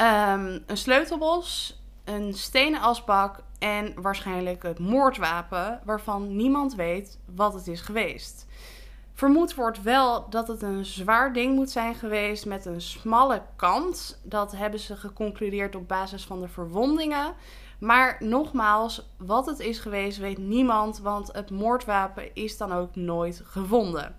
Um, 0.00 0.62
een 0.66 0.76
sleutelbos, 0.76 1.80
een 2.04 2.34
stenen 2.34 2.80
asbak 2.80 3.42
en 3.58 4.02
waarschijnlijk 4.02 4.62
het 4.62 4.78
moordwapen 4.78 5.80
waarvan 5.84 6.36
niemand 6.36 6.74
weet 6.74 7.18
wat 7.34 7.54
het 7.54 7.66
is 7.66 7.80
geweest. 7.80 8.46
Vermoed 9.14 9.54
wordt 9.54 9.82
wel 9.82 10.30
dat 10.30 10.48
het 10.48 10.62
een 10.62 10.84
zwaar 10.84 11.32
ding 11.32 11.54
moet 11.54 11.70
zijn 11.70 11.94
geweest 11.94 12.46
met 12.46 12.66
een 12.66 12.80
smalle 12.80 13.42
kant. 13.56 14.20
Dat 14.22 14.52
hebben 14.52 14.80
ze 14.80 14.96
geconcludeerd 14.96 15.74
op 15.74 15.88
basis 15.88 16.24
van 16.24 16.40
de 16.40 16.48
verwondingen. 16.48 17.34
Maar 17.78 18.16
nogmaals, 18.18 19.08
wat 19.16 19.46
het 19.46 19.58
is 19.58 19.78
geweest 19.78 20.18
weet 20.18 20.38
niemand, 20.38 20.98
want 20.98 21.32
het 21.32 21.50
moordwapen 21.50 22.34
is 22.34 22.56
dan 22.56 22.72
ook 22.72 22.96
nooit 22.96 23.42
gevonden. 23.44 24.16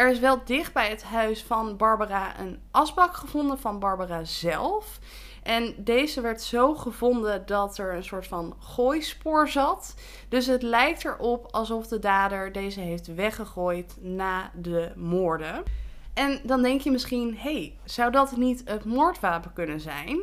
Er 0.00 0.10
is 0.10 0.18
wel 0.18 0.44
dicht 0.44 0.72
bij 0.72 0.88
het 0.88 1.02
huis 1.02 1.42
van 1.42 1.76
Barbara 1.76 2.40
een 2.40 2.60
asbak 2.70 3.14
gevonden 3.14 3.58
van 3.58 3.78
Barbara 3.78 4.24
zelf. 4.24 4.98
En 5.42 5.74
deze 5.76 6.20
werd 6.20 6.42
zo 6.42 6.74
gevonden 6.74 7.46
dat 7.46 7.78
er 7.78 7.94
een 7.94 8.04
soort 8.04 8.26
van 8.26 8.56
gooispoor 8.58 9.48
zat. 9.48 9.94
Dus 10.28 10.46
het 10.46 10.62
lijkt 10.62 11.04
erop 11.04 11.46
alsof 11.50 11.86
de 11.86 11.98
dader 11.98 12.52
deze 12.52 12.80
heeft 12.80 13.14
weggegooid 13.14 13.96
na 14.00 14.50
de 14.54 14.92
moorden. 14.96 15.62
En 16.14 16.40
dan 16.42 16.62
denk 16.62 16.80
je 16.80 16.90
misschien, 16.90 17.36
hey, 17.36 17.76
zou 17.84 18.10
dat 18.10 18.36
niet 18.36 18.62
het 18.64 18.84
moordwapen 18.84 19.52
kunnen 19.52 19.80
zijn? 19.80 20.20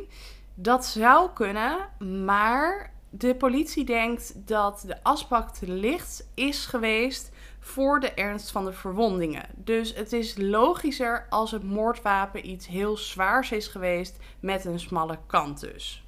Dat 0.54 0.86
zou 0.86 1.30
kunnen, 1.34 1.78
maar 2.24 2.92
de 3.10 3.34
politie 3.34 3.84
denkt 3.84 4.32
dat 4.46 4.84
de 4.86 5.02
asbak 5.02 5.50
te 5.50 5.70
licht 5.70 6.28
is 6.34 6.66
geweest 6.66 7.30
voor 7.68 8.00
de 8.00 8.12
ernst 8.12 8.50
van 8.50 8.64
de 8.64 8.72
verwondingen. 8.72 9.46
Dus 9.54 9.94
het 9.94 10.12
is 10.12 10.36
logischer 10.36 11.26
als 11.28 11.50
het 11.50 11.62
moordwapen 11.62 12.50
iets 12.50 12.66
heel 12.66 12.96
zwaars 12.96 13.50
is 13.50 13.66
geweest 13.66 14.16
met 14.40 14.64
een 14.64 14.80
smalle 14.80 15.18
kant 15.26 15.60
dus. 15.60 16.04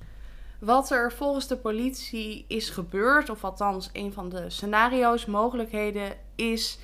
Wat 0.59 0.91
er 0.91 1.13
volgens 1.13 1.47
de 1.47 1.57
politie 1.57 2.45
is 2.49 2.71
gebeurd, 2.71 3.31
of 3.31 3.45
althans 3.45 3.91
een 3.93 4.13
van 4.13 4.29
de 4.29 4.51
scenario's, 4.51 5.27
mogelijkheden, 5.27 6.13
is, 6.35 6.79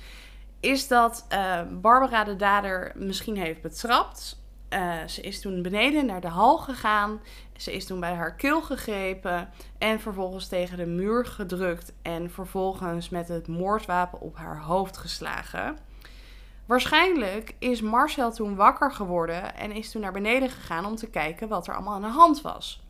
is 0.59 0.87
dat 0.87 1.25
uh, 1.33 1.61
Barbara 1.81 2.23
de 2.23 2.35
dader 2.35 2.91
misschien 2.95 3.37
heeft 3.37 3.61
betrapt. 3.61 4.41
eh, 4.69 5.05
ze 5.07 5.21
is 5.21 5.41
toen 5.41 5.61
beneden 5.61 6.05
naar 6.05 6.21
de 6.21 6.27
hal 6.27 6.57
gegaan. 6.57 7.19
Ze 7.57 7.73
is 7.73 7.85
toen 7.85 7.99
bij 7.99 8.13
haar 8.13 8.35
keel 8.35 8.61
gegrepen 8.61 9.49
en 9.77 9.99
vervolgens 9.99 10.47
tegen 10.47 10.77
de 10.77 10.85
muur 10.85 11.25
gedrukt 11.25 11.93
en 12.01 12.31
vervolgens 12.31 13.09
met 13.09 13.27
het 13.27 13.47
moordwapen 13.47 14.21
op 14.21 14.35
haar 14.35 14.61
hoofd 14.61 14.97
geslagen. 14.97 15.77
Waarschijnlijk 16.65 17.55
is 17.59 17.81
Marcel 17.81 18.31
toen 18.31 18.55
wakker 18.55 18.91
geworden 18.91 19.55
en 19.55 19.71
is 19.71 19.91
toen 19.91 20.01
naar 20.01 20.11
beneden 20.11 20.49
gegaan 20.49 20.85
om 20.85 20.95
te 20.95 21.09
kijken 21.09 21.47
wat 21.47 21.67
er 21.67 21.73
allemaal 21.73 21.93
aan 21.93 22.01
de 22.01 22.07
hand 22.07 22.41
was. 22.41 22.81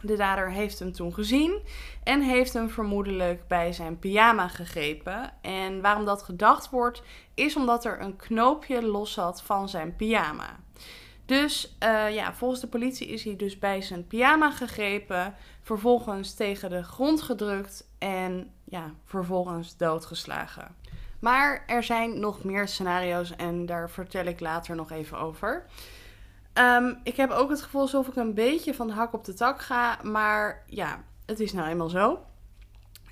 De 0.00 0.16
dader 0.16 0.50
heeft 0.50 0.78
hem 0.78 0.92
toen 0.92 1.14
gezien 1.14 1.60
en 2.02 2.20
heeft 2.20 2.52
hem 2.52 2.70
vermoedelijk 2.70 3.48
bij 3.48 3.72
zijn 3.72 3.98
pyjama 3.98 4.48
gegrepen. 4.48 5.32
En 5.40 5.80
waarom 5.80 6.04
dat 6.04 6.22
gedacht 6.22 6.70
wordt, 6.70 7.02
is 7.34 7.56
omdat 7.56 7.84
er 7.84 8.00
een 8.00 8.16
knoopje 8.16 8.82
los 8.82 9.12
zat 9.12 9.42
van 9.42 9.68
zijn 9.68 9.96
pyjama. 9.96 10.56
Dus 11.26 11.76
uh, 11.82 12.14
ja, 12.14 12.34
volgens 12.34 12.60
de 12.60 12.66
politie 12.66 13.06
is 13.06 13.24
hij 13.24 13.36
dus 13.36 13.58
bij 13.58 13.82
zijn 13.82 14.06
pyjama 14.06 14.50
gegrepen, 14.50 15.34
vervolgens 15.62 16.34
tegen 16.34 16.70
de 16.70 16.82
grond 16.82 17.22
gedrukt 17.22 17.88
en 17.98 18.50
ja, 18.64 18.94
vervolgens 19.04 19.76
doodgeslagen. 19.76 20.74
Maar 21.20 21.64
er 21.66 21.82
zijn 21.82 22.20
nog 22.20 22.44
meer 22.44 22.68
scenario's 22.68 23.36
en 23.36 23.66
daar 23.66 23.90
vertel 23.90 24.24
ik 24.24 24.40
later 24.40 24.76
nog 24.76 24.90
even 24.90 25.18
over. 25.18 25.66
Um, 26.54 27.00
ik 27.02 27.16
heb 27.16 27.30
ook 27.30 27.50
het 27.50 27.62
gevoel 27.62 27.80
alsof 27.80 28.08
ik 28.08 28.16
een 28.16 28.34
beetje 28.34 28.74
van 28.74 28.86
de 28.86 28.92
hak 28.92 29.12
op 29.12 29.24
de 29.24 29.34
tak 29.34 29.60
ga, 29.60 29.98
maar 30.02 30.64
ja, 30.66 31.04
het 31.26 31.40
is 31.40 31.52
nou 31.52 31.68
eenmaal 31.68 31.88
zo. 31.88 32.18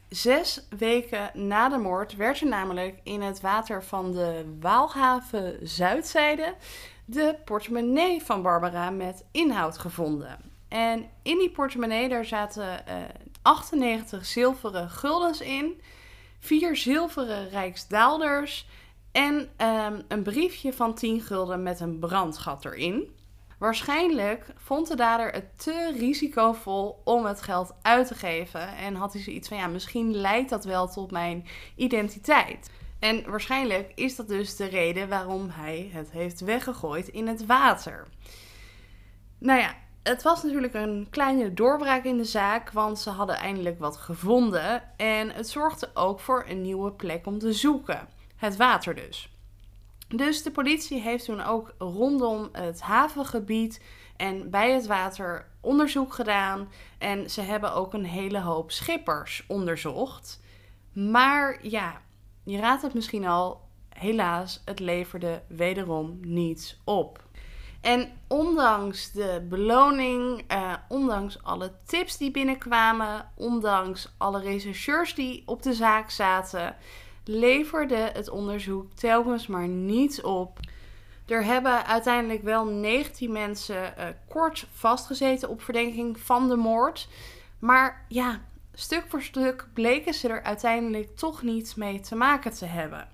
Zes 0.09 0.66
weken 0.79 1.31
na 1.33 1.68
de 1.68 1.79
moord 1.79 2.16
werd 2.16 2.40
er 2.40 2.46
namelijk 2.46 3.00
in 3.03 3.22
het 3.22 3.40
water 3.40 3.85
van 3.85 4.12
de 4.12 4.57
Waalhaven 4.61 5.59
Zuidzijde 5.62 6.55
de 7.04 7.36
portemonnee 7.44 8.22
van 8.22 8.42
Barbara 8.42 8.90
met 8.90 9.24
inhoud 9.30 9.78
gevonden. 9.78 10.38
En 10.68 11.10
in 11.22 11.38
die 11.38 11.50
portemonnee 11.50 12.08
daar 12.08 12.24
zaten 12.24 12.84
uh, 12.88 13.02
eh, 13.02 13.08
98 13.42 14.26
zilveren 14.26 14.90
guldens 14.90 15.40
in, 15.40 15.80
vier 16.40 16.76
zilveren 16.76 17.48
rijksdaalders 17.48 18.66
en 19.12 19.34
um, 19.34 20.02
een 20.08 20.22
briefje 20.22 20.72
van 20.72 20.94
10 20.94 21.20
gulden 21.20 21.62
met 21.62 21.80
een 21.80 21.98
brandgat 21.98 22.64
erin. 22.64 23.14
Waarschijnlijk 23.58 24.46
vond 24.56 24.88
de 24.88 24.96
dader 24.96 25.32
het 25.32 25.62
te 25.62 25.92
risicovol 25.98 27.00
om 27.04 27.24
het 27.24 27.42
geld 27.42 27.74
uit 27.82 28.06
te 28.06 28.14
geven 28.14 28.76
en 28.76 28.94
had 28.94 29.12
hij 29.12 29.22
zoiets 29.22 29.48
van 29.48 29.56
ja, 29.56 29.66
misschien 29.66 30.16
leidt 30.16 30.50
dat 30.50 30.64
wel 30.64 30.88
tot 30.88 31.10
mijn 31.10 31.46
identiteit. 31.76 32.70
En 33.04 33.30
waarschijnlijk 33.30 33.92
is 33.94 34.16
dat 34.16 34.28
dus 34.28 34.56
de 34.56 34.64
reden 34.64 35.08
waarom 35.08 35.48
hij 35.50 35.90
het 35.92 36.10
heeft 36.10 36.40
weggegooid 36.40 37.08
in 37.08 37.26
het 37.26 37.46
water. 37.46 38.06
Nou 39.38 39.60
ja, 39.60 39.74
het 40.02 40.22
was 40.22 40.42
natuurlijk 40.42 40.74
een 40.74 41.06
kleine 41.10 41.54
doorbraak 41.54 42.04
in 42.04 42.16
de 42.16 42.24
zaak, 42.24 42.70
want 42.70 42.98
ze 42.98 43.10
hadden 43.10 43.36
eindelijk 43.36 43.78
wat 43.78 43.96
gevonden. 43.96 44.82
En 44.96 45.30
het 45.30 45.48
zorgde 45.48 45.90
ook 45.94 46.20
voor 46.20 46.44
een 46.48 46.62
nieuwe 46.62 46.92
plek 46.92 47.26
om 47.26 47.38
te 47.38 47.52
zoeken. 47.52 48.08
Het 48.36 48.56
water 48.56 48.94
dus. 48.94 49.32
Dus 50.08 50.42
de 50.42 50.50
politie 50.50 51.00
heeft 51.00 51.24
toen 51.24 51.40
ook 51.40 51.74
rondom 51.78 52.48
het 52.52 52.80
havengebied 52.80 53.82
en 54.16 54.50
bij 54.50 54.72
het 54.72 54.86
water 54.86 55.46
onderzoek 55.60 56.14
gedaan. 56.14 56.68
En 56.98 57.30
ze 57.30 57.40
hebben 57.40 57.74
ook 57.74 57.94
een 57.94 58.06
hele 58.06 58.40
hoop 58.40 58.70
schippers 58.70 59.44
onderzocht. 59.48 60.40
Maar 60.92 61.58
ja, 61.62 62.02
je 62.44 62.59
raadt 62.59 62.83
het 62.83 62.94
misschien 62.94 63.26
al, 63.26 63.61
helaas, 63.88 64.62
het 64.64 64.80
leverde 64.80 65.42
wederom 65.46 66.18
niets 66.20 66.80
op. 66.85 67.22
En 67.80 68.12
ondanks 68.28 69.12
de 69.12 69.46
beloning, 69.48 70.44
eh, 70.46 70.72
ondanks 70.88 71.42
alle 71.42 71.72
tips 71.87 72.16
die 72.16 72.30
binnenkwamen, 72.30 73.28
ondanks 73.35 74.14
alle 74.16 74.40
rechercheurs 74.40 75.14
die 75.14 75.42
op 75.46 75.62
de 75.62 75.74
zaak 75.74 76.11
zaten, 76.11 76.76
leverde 77.24 78.11
het 78.12 78.30
onderzoek 78.30 78.92
telkens 78.92 79.46
maar 79.46 79.68
niets 79.68 80.20
op. 80.20 80.59
Er 81.26 81.44
hebben 81.44 81.87
uiteindelijk 81.87 82.42
wel 82.42 82.64
19 82.64 83.33
mensen 83.33 83.94
uh, 83.98 84.04
kort 84.28 84.66
vastgezeten 84.72 85.48
op 85.48 85.62
verdenking 85.62 86.20
van 86.20 86.48
de 86.48 86.57
moord. 86.57 87.09
Maar 87.59 88.04
ja, 88.09 88.40
stuk 88.74 89.04
voor 89.08 89.22
stuk 89.22 89.66
bleken 89.72 90.14
ze 90.14 90.28
er 90.28 90.42
uiteindelijk 90.42 91.16
toch 91.16 91.42
niets 91.42 91.74
mee 91.74 92.00
te 92.00 92.14
maken 92.14 92.52
te 92.52 92.66
hebben. 92.66 93.08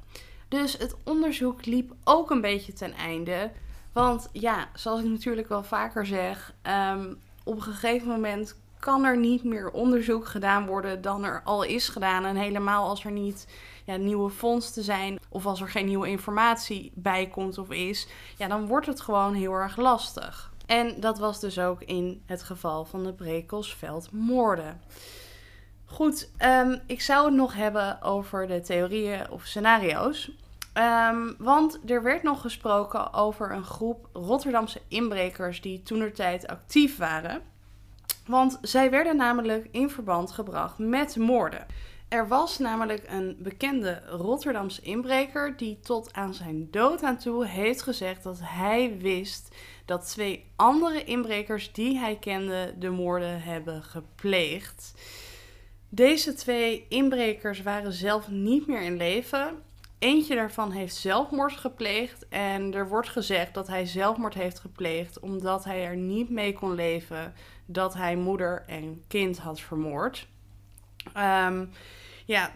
Dus 0.48 0.78
het 0.78 0.94
onderzoek 1.04 1.66
liep 1.66 1.92
ook 2.04 2.30
een 2.30 2.40
beetje 2.40 2.72
ten 2.72 2.92
einde. 2.92 3.50
Want 3.92 4.28
ja, 4.32 4.68
zoals 4.74 5.00
ik 5.00 5.10
natuurlijk 5.10 5.48
wel 5.48 5.62
vaker 5.62 6.06
zeg, 6.06 6.54
um, 6.92 7.18
op 7.44 7.56
een 7.56 7.62
gegeven 7.62 8.08
moment 8.08 8.56
kan 8.78 9.04
er 9.04 9.16
niet 9.16 9.44
meer 9.44 9.70
onderzoek 9.70 10.26
gedaan 10.26 10.66
worden 10.66 11.02
dan 11.02 11.24
er 11.24 11.42
al 11.44 11.62
is 11.62 11.88
gedaan. 11.88 12.24
En 12.24 12.36
helemaal 12.36 12.88
als 12.88 13.04
er 13.04 13.10
niet 13.10 13.46
ja, 13.84 13.96
nieuwe 13.96 14.30
vondsten 14.30 14.82
zijn 14.82 15.18
of 15.28 15.46
als 15.46 15.60
er 15.60 15.68
geen 15.68 15.86
nieuwe 15.86 16.08
informatie 16.08 16.92
bij 16.94 17.26
komt 17.26 17.58
of 17.58 17.70
is, 17.70 18.08
ja, 18.36 18.48
dan 18.48 18.66
wordt 18.66 18.86
het 18.86 19.00
gewoon 19.00 19.34
heel 19.34 19.52
erg 19.52 19.76
lastig. 19.76 20.52
En 20.66 21.00
dat 21.00 21.18
was 21.18 21.40
dus 21.40 21.58
ook 21.58 21.82
in 21.82 22.22
het 22.26 22.42
geval 22.42 22.84
van 22.84 23.04
de 23.04 23.12
Brekelsveldmoorden. 23.12 24.80
Goed, 25.92 26.30
um, 26.42 26.80
ik 26.86 27.00
zou 27.00 27.24
het 27.24 27.34
nog 27.34 27.54
hebben 27.54 28.02
over 28.02 28.46
de 28.46 28.60
theorieën 28.60 29.30
of 29.30 29.44
scenario's. 29.44 30.30
Um, 30.74 31.34
want 31.38 31.80
er 31.86 32.02
werd 32.02 32.22
nog 32.22 32.40
gesproken 32.40 33.12
over 33.12 33.52
een 33.52 33.64
groep 33.64 34.08
Rotterdamse 34.12 34.80
inbrekers 34.88 35.60
die 35.60 35.82
toenertijd 35.82 36.46
actief 36.46 36.96
waren. 36.96 37.42
Want 38.26 38.58
zij 38.62 38.90
werden 38.90 39.16
namelijk 39.16 39.68
in 39.70 39.90
verband 39.90 40.32
gebracht 40.32 40.78
met 40.78 41.16
moorden. 41.16 41.66
Er 42.08 42.28
was 42.28 42.58
namelijk 42.58 43.04
een 43.08 43.36
bekende 43.38 44.02
Rotterdamse 44.06 44.82
inbreker 44.82 45.56
die 45.56 45.80
tot 45.80 46.12
aan 46.12 46.34
zijn 46.34 46.68
dood 46.70 47.02
aan 47.02 47.18
toe 47.18 47.46
heeft 47.46 47.82
gezegd 47.82 48.22
dat 48.22 48.38
hij 48.42 48.96
wist 48.98 49.54
dat 49.84 50.08
twee 50.08 50.52
andere 50.56 51.04
inbrekers 51.04 51.72
die 51.72 51.98
hij 51.98 52.16
kende 52.16 52.74
de 52.78 52.90
moorden 52.90 53.42
hebben 53.42 53.82
gepleegd. 53.82 54.94
Deze 55.92 56.34
twee 56.34 56.86
inbrekers 56.88 57.62
waren 57.62 57.92
zelf 57.92 58.28
niet 58.28 58.66
meer 58.66 58.82
in 58.82 58.96
leven. 58.96 59.62
Eentje 59.98 60.34
daarvan 60.34 60.70
heeft 60.70 60.94
zelfmoord 60.94 61.52
gepleegd 61.52 62.28
en 62.28 62.74
er 62.74 62.88
wordt 62.88 63.08
gezegd 63.08 63.54
dat 63.54 63.66
hij 63.66 63.86
zelfmoord 63.86 64.34
heeft 64.34 64.58
gepleegd 64.58 65.20
omdat 65.20 65.64
hij 65.64 65.84
er 65.84 65.96
niet 65.96 66.30
mee 66.30 66.52
kon 66.52 66.74
leven 66.74 67.34
dat 67.66 67.94
hij 67.94 68.16
moeder 68.16 68.64
en 68.66 69.04
kind 69.08 69.38
had 69.38 69.60
vermoord. 69.60 70.26
Um, 71.16 71.70
ja, 72.24 72.52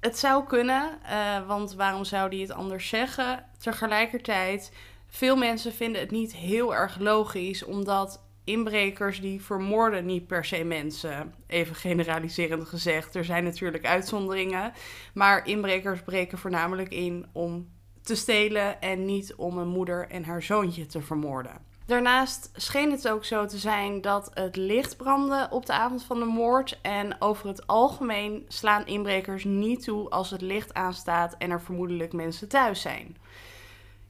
het 0.00 0.18
zou 0.18 0.46
kunnen, 0.46 0.98
uh, 1.10 1.46
want 1.46 1.74
waarom 1.74 2.04
zou 2.04 2.30
die 2.30 2.42
het 2.42 2.52
anders 2.52 2.88
zeggen? 2.88 3.44
Tegelijkertijd, 3.58 4.72
veel 5.06 5.36
mensen 5.36 5.72
vinden 5.72 6.00
het 6.00 6.10
niet 6.10 6.34
heel 6.34 6.74
erg 6.74 6.98
logisch, 6.98 7.64
omdat 7.64 8.22
inbrekers 8.44 9.20
die 9.20 9.42
vermoorden 9.42 10.06
niet 10.06 10.26
per 10.26 10.44
se 10.44 10.64
mensen. 10.64 11.34
Even 11.46 11.74
generaliserend 11.74 12.68
gezegd. 12.68 13.14
Er 13.14 13.24
zijn 13.24 13.44
natuurlijk 13.44 13.86
uitzonderingen. 13.86 14.72
Maar 15.14 15.46
inbrekers 15.46 16.02
breken 16.02 16.38
voornamelijk 16.38 16.90
in 16.90 17.26
om 17.32 17.68
te 18.02 18.14
stelen 18.14 18.80
en 18.80 19.04
niet 19.04 19.34
om 19.34 19.58
een 19.58 19.68
moeder 19.68 20.08
en 20.08 20.24
haar 20.24 20.42
zoontje 20.42 20.86
te 20.86 21.00
vermoorden. 21.00 21.70
Daarnaast 21.86 22.50
scheen 22.54 22.90
het 22.90 23.08
ook 23.08 23.24
zo 23.24 23.46
te 23.46 23.58
zijn 23.58 24.00
dat 24.00 24.30
het 24.34 24.56
licht 24.56 24.96
brandde 24.96 25.46
op 25.50 25.66
de 25.66 25.72
avond 25.72 26.04
van 26.04 26.18
de 26.18 26.24
moord. 26.24 26.78
En 26.82 27.20
over 27.20 27.48
het 27.48 27.66
algemeen 27.66 28.44
slaan 28.48 28.86
inbrekers 28.86 29.44
niet 29.44 29.84
toe 29.84 30.10
als 30.10 30.30
het 30.30 30.40
licht 30.40 30.74
aanstaat 30.74 31.34
en 31.38 31.50
er 31.50 31.60
vermoedelijk 31.60 32.12
mensen 32.12 32.48
thuis 32.48 32.80
zijn. 32.80 33.16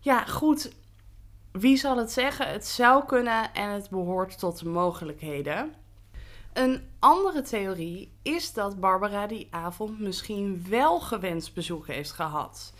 Ja, 0.01 0.25
goed. 0.25 0.73
Wie 1.53 1.77
zal 1.77 1.97
het 1.97 2.12
zeggen? 2.12 2.49
Het 2.49 2.67
zou 2.67 3.05
kunnen 3.05 3.55
en 3.55 3.71
het 3.71 3.91
behoort 3.91 4.38
tot 4.38 4.59
de 4.59 4.69
mogelijkheden. 4.69 5.75
Een 6.53 6.88
andere 6.99 7.43
theorie 7.43 8.12
is 8.23 8.53
dat 8.53 8.81
Barbara 8.81 9.27
die 9.27 9.49
avond 9.51 10.01
misschien 10.01 10.67
wel 10.69 11.01
gewenst 11.01 11.55
bezoek 11.55 11.87
heeft 11.87 12.12
gehad. 12.12 12.73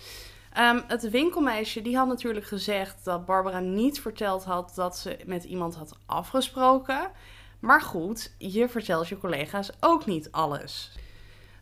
Um, 0.59 0.83
het 0.87 1.11
winkelmeisje 1.11 1.83
die 1.83 1.97
had 1.97 2.07
natuurlijk 2.07 2.47
gezegd 2.47 3.05
dat 3.05 3.27
Barbara 3.27 3.59
niet 3.59 4.01
verteld 4.01 4.45
had 4.45 4.73
dat 4.75 4.99
ze 4.99 5.19
met 5.25 5.45
iemand 5.45 5.75
had 5.75 5.97
afgesproken. 6.07 7.11
Maar 7.59 7.81
goed, 7.81 8.35
je 8.39 8.69
vertelt 8.69 9.09
je 9.09 9.19
collega's 9.19 9.71
ook 9.81 10.07
niet 10.07 10.33
alles. 10.33 10.93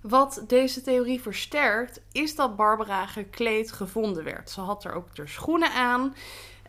Wat 0.00 0.44
deze 0.46 0.82
theorie 0.82 1.20
versterkt, 1.20 2.00
is 2.12 2.36
dat 2.36 2.56
Barbara 2.56 3.06
gekleed 3.06 3.72
gevonden 3.72 4.24
werd. 4.24 4.50
Ze 4.50 4.60
had 4.60 4.84
er 4.84 4.92
ook 4.92 5.06
haar 5.16 5.28
schoenen 5.28 5.72
aan. 5.72 6.14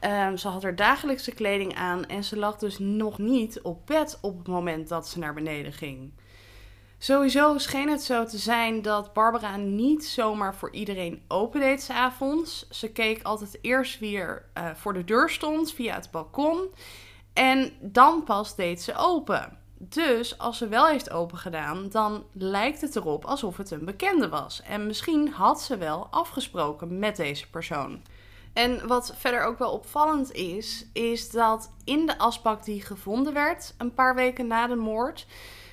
Um, 0.06 0.38
ze 0.38 0.48
had 0.48 0.64
er 0.64 0.76
dagelijkse 0.76 1.32
kleding 1.32 1.76
aan 1.76 2.06
en 2.06 2.24
ze 2.24 2.38
lag 2.38 2.58
dus 2.58 2.80
nog 2.80 3.18
niet 3.18 3.62
op 3.62 3.88
bed 3.88 4.18
op 4.22 4.38
het 4.38 4.48
moment 4.48 4.88
dat 4.88 5.08
ze 5.08 5.20
naar 5.20 5.34
beneden 5.34 5.74
ging. 5.74 6.12
Sowieso 6.98 7.58
scheen 7.58 7.90
het 7.90 8.04
zo 8.04 8.26
te 8.26 8.38
zijn 8.38 8.82
dat 8.82 9.14
Barbara 9.14 9.56
niet 9.58 10.06
zomaar 10.06 10.56
voor 10.56 10.72
iedereen 10.72 11.22
opendeed 11.28 11.82
s'avonds. 11.82 12.70
Ze 12.70 12.92
keek 12.92 13.24
altijd 13.24 13.58
eerst 13.62 14.00
weer 14.00 14.46
uh, 14.58 14.70
voor 14.74 14.94
de 14.94 15.04
deur 15.04 15.30
stond 15.30 15.74
via 15.74 15.96
het 15.96 16.12
balkon. 16.12 16.68
En 17.34 17.74
dan 17.80 18.24
pas 18.24 18.56
deed 18.56 18.82
ze 18.82 18.96
open. 18.96 19.58
Dus 19.78 20.38
als 20.38 20.58
ze 20.58 20.68
wel 20.68 20.88
heeft 20.88 21.12
opengedaan, 21.12 21.90
dan 21.90 22.24
lijkt 22.34 22.82
het 22.82 22.96
erop 22.96 23.26
alsof 23.26 23.58
het 23.58 23.72
een 23.72 23.86
bekende 23.86 24.30
was. 24.30 24.62
En 24.62 24.88
misschien 24.88 25.32
had 25.32 25.62
ze 25.62 25.78
wel 25.78 26.08
afgesproken 26.12 27.00
met 27.00 27.16
deze 27.16 27.50
persoon. 27.50 28.02
En 28.54 28.88
wat 28.88 29.14
verder 29.18 29.44
ook 29.44 29.60
wel 29.60 29.72
opvallend 29.72 30.32
is, 30.32 30.86
is 30.94 31.30
dat 31.30 31.72
in 31.84 32.06
de 32.06 32.18
asbak 32.18 32.64
die 32.64 32.82
gevonden 32.82 33.34
werd, 33.34 33.74
een 33.78 33.94
paar 33.94 34.16
weken 34.16 34.48
na 34.48 34.68
de 34.68 34.76
moord, 34.76 35.28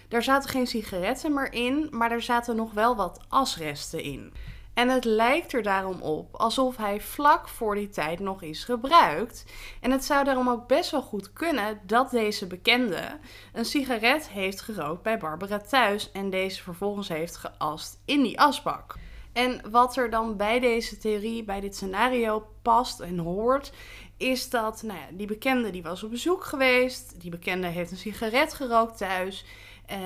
daar 0.09 0.23
zaten 0.23 0.51
geen 0.51 0.67
sigaretten 0.67 1.35
meer 1.35 1.53
in, 1.53 1.89
maar 1.91 2.11
er 2.11 2.23
zaten 2.23 2.57
nog 2.57 2.73
wel 2.73 2.97
wat 2.97 3.21
asresten 3.29 4.03
in. 4.03 4.33
En 4.79 4.89
het 4.89 5.05
lijkt 5.05 5.53
er 5.53 5.63
daarom 5.63 6.01
op 6.01 6.37
alsof 6.37 6.77
hij 6.77 7.01
vlak 7.01 7.49
voor 7.49 7.75
die 7.75 7.89
tijd 7.89 8.19
nog 8.19 8.43
is 8.43 8.65
gebruikt. 8.65 9.45
En 9.81 9.91
het 9.91 10.05
zou 10.05 10.25
daarom 10.25 10.49
ook 10.49 10.67
best 10.67 10.91
wel 10.91 11.03
goed 11.03 11.33
kunnen 11.33 11.81
dat 11.83 12.11
deze 12.11 12.47
bekende 12.47 13.19
een 13.53 13.65
sigaret 13.65 14.29
heeft 14.29 14.61
gerookt 14.61 15.03
bij 15.03 15.19
Barbara 15.19 15.59
thuis 15.59 16.13
en 16.13 16.31
deze 16.31 16.63
vervolgens 16.63 17.09
heeft 17.09 17.37
geast 17.37 17.99
in 18.05 18.23
die 18.23 18.41
asbak. 18.41 18.95
En 19.39 19.61
wat 19.71 19.97
er 19.97 20.11
dan 20.11 20.37
bij 20.37 20.61
deze 20.61 20.99
theorie, 20.99 21.45
bij 21.45 21.61
dit 21.61 21.77
scenario 21.77 22.47
past 22.63 23.01
en 23.01 23.19
hoort, 23.19 23.73
is 24.17 24.51
dat 24.51 24.83
nou 24.83 24.99
ja, 24.99 25.07
die 25.13 25.27
bekende 25.27 25.71
die 25.71 25.83
was 25.83 26.03
op 26.03 26.11
bezoek 26.11 26.45
geweest. 26.45 27.21
Die 27.21 27.31
bekende 27.31 27.67
heeft 27.67 27.91
een 27.91 27.97
sigaret 27.97 28.55
gerookt 28.55 28.99
thuis. 28.99 29.45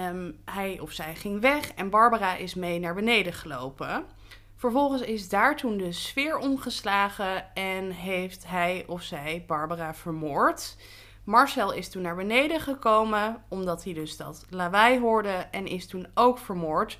Um, 0.08 0.38
hij 0.44 0.78
of 0.80 0.92
zij 0.92 1.14
ging 1.14 1.40
weg 1.40 1.72
en 1.72 1.90
Barbara 1.90 2.36
is 2.36 2.54
mee 2.54 2.78
naar 2.78 2.94
beneden 2.94 3.32
gelopen. 3.32 4.04
Vervolgens 4.56 5.02
is 5.02 5.28
daar 5.28 5.56
toen 5.56 5.76
de 5.76 5.92
sfeer 5.92 6.38
omgeslagen 6.38 7.54
en 7.54 7.90
heeft 7.90 8.46
hij 8.46 8.84
of 8.86 9.02
zij 9.02 9.44
Barbara 9.46 9.94
vermoord. 9.94 10.76
Marcel 11.24 11.72
is 11.72 11.88
toen 11.88 12.02
naar 12.02 12.16
beneden 12.16 12.60
gekomen 12.60 13.42
omdat 13.48 13.84
hij 13.84 13.92
dus 13.92 14.16
dat 14.16 14.46
lawaai 14.50 15.00
hoorde 15.00 15.46
en 15.50 15.66
is 15.66 15.86
toen 15.86 16.06
ook 16.14 16.38
vermoord. 16.38 16.98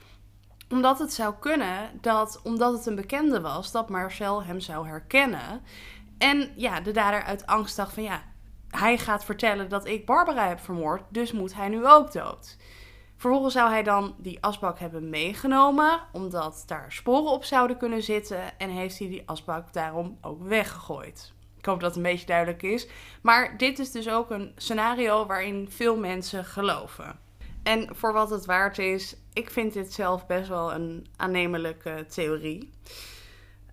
Omdat 0.72 0.98
het 0.98 1.12
zou 1.12 1.35
kunnen 1.40 1.90
dat, 2.00 2.40
omdat 2.42 2.72
het 2.72 2.87
een 2.87 2.94
bekende 2.94 3.40
was, 3.40 3.72
dat 3.72 3.88
Marcel 3.88 4.44
hem 4.44 4.61
zou 4.61 4.87
herkennen. 4.87 5.62
En 6.18 6.52
ja, 6.56 6.80
de 6.80 6.90
dader 6.90 7.22
uit 7.22 7.46
angst 7.46 7.76
dacht 7.76 7.94
van 7.94 8.02
ja, 8.02 8.22
hij 8.70 8.98
gaat 8.98 9.24
vertellen 9.24 9.68
dat 9.68 9.87
ik 9.87 10.06
Barbara 10.06 10.48
heb 10.48 10.61
vermoord, 10.61 11.02
dus 11.08 11.32
moet 11.32 11.54
hij 11.54 11.68
nu 11.68 11.87
ook 11.87 12.12
dood. 12.12 12.56
Vervolgens 13.16 13.54
zou 13.54 13.70
hij 13.70 13.82
dan 13.82 14.14
die 14.18 14.38
asbak 14.40 14.78
hebben 14.78 15.11
meegenomen, 15.11 16.00
omdat 16.12 16.62
daar 16.66 16.92
sporen 16.92 17.30
op 17.30 17.44
zouden 17.44 17.76
kunnen 17.76 18.02
zitten. 18.02 18.58
En 18.58 18.70
heeft 18.70 18.98
hij 18.98 19.08
die 19.08 19.28
asbak 19.28 19.72
daarom 19.72 20.18
ook 20.20 20.42
weggegooid. 20.42 21.32
Ik 21.58 21.64
hoop 21.64 21.80
dat 21.80 21.88
het 21.88 21.96
een 21.96 22.11
beetje 22.11 22.26
duidelijk 22.26 22.62
is. 22.62 22.88
Maar 23.22 23.56
dit 23.56 23.78
is 23.78 23.90
dus 23.90 24.08
ook 24.08 24.30
een 24.30 24.52
scenario 24.56 25.26
waarin 25.26 25.70
veel 25.70 25.96
mensen 25.96 26.44
geloven. 26.44 27.18
En 27.62 27.96
voor 27.96 28.12
wat 28.12 28.31
het 28.31 28.44
waard 28.44 28.79
is, 28.79 29.16
ik 29.33 29.51
vind 29.51 29.72
dit 29.72 29.92
zelf 29.92 30.27
best 30.27 30.48
wel 30.48 30.72
een 30.72 31.07
aannemelijke 31.16 32.07
theorie. 32.09 32.70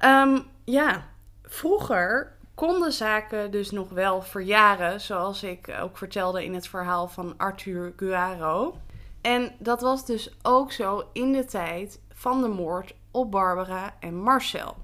Um, 0.05 0.45
ja, 0.63 1.07
vroeger 1.43 2.37
konden 2.55 2.91
zaken 2.91 3.51
dus 3.51 3.71
nog 3.71 3.89
wel 3.89 4.21
verjaren, 4.21 5.01
zoals 5.01 5.43
ik 5.43 5.75
ook 5.81 5.97
vertelde 5.97 6.43
in 6.43 6.53
het 6.53 6.67
verhaal 6.67 7.07
van 7.07 7.33
Arthur 7.37 7.93
Guaro. 7.95 8.77
En 9.21 9.55
dat 9.59 9.81
was 9.81 10.05
dus 10.05 10.35
ook 10.41 10.71
zo 10.71 11.03
in 11.13 11.31
de 11.31 11.45
tijd 11.45 12.01
van 12.13 12.41
de 12.41 12.47
moord 12.47 12.93
op 13.11 13.31
Barbara 13.31 13.95
en 13.99 14.15
Marcel. 14.15 14.77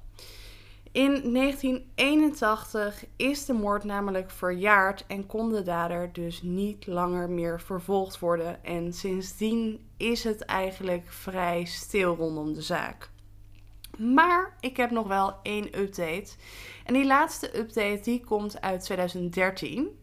In 0.95 1.33
1981 1.33 3.05
is 3.15 3.45
de 3.45 3.53
moord 3.53 3.83
namelijk 3.83 4.31
verjaard 4.31 5.03
en 5.07 5.25
kon 5.25 5.51
de 5.51 5.63
dader 5.63 6.13
dus 6.13 6.41
niet 6.41 6.87
langer 6.87 7.29
meer 7.29 7.61
vervolgd 7.61 8.19
worden. 8.19 8.63
En 8.63 8.93
sindsdien 8.93 9.87
is 9.97 10.23
het 10.23 10.41
eigenlijk 10.41 11.11
vrij 11.11 11.65
stil 11.65 12.15
rondom 12.15 12.53
de 12.53 12.61
zaak. 12.61 13.09
Maar 13.97 14.55
ik 14.59 14.77
heb 14.77 14.91
nog 14.91 15.07
wel 15.07 15.33
één 15.43 15.79
update. 15.79 16.33
En 16.85 16.93
die 16.93 17.05
laatste 17.05 17.57
update 17.57 18.01
die 18.03 18.23
komt 18.23 18.61
uit 18.61 18.81
2013. 18.81 19.99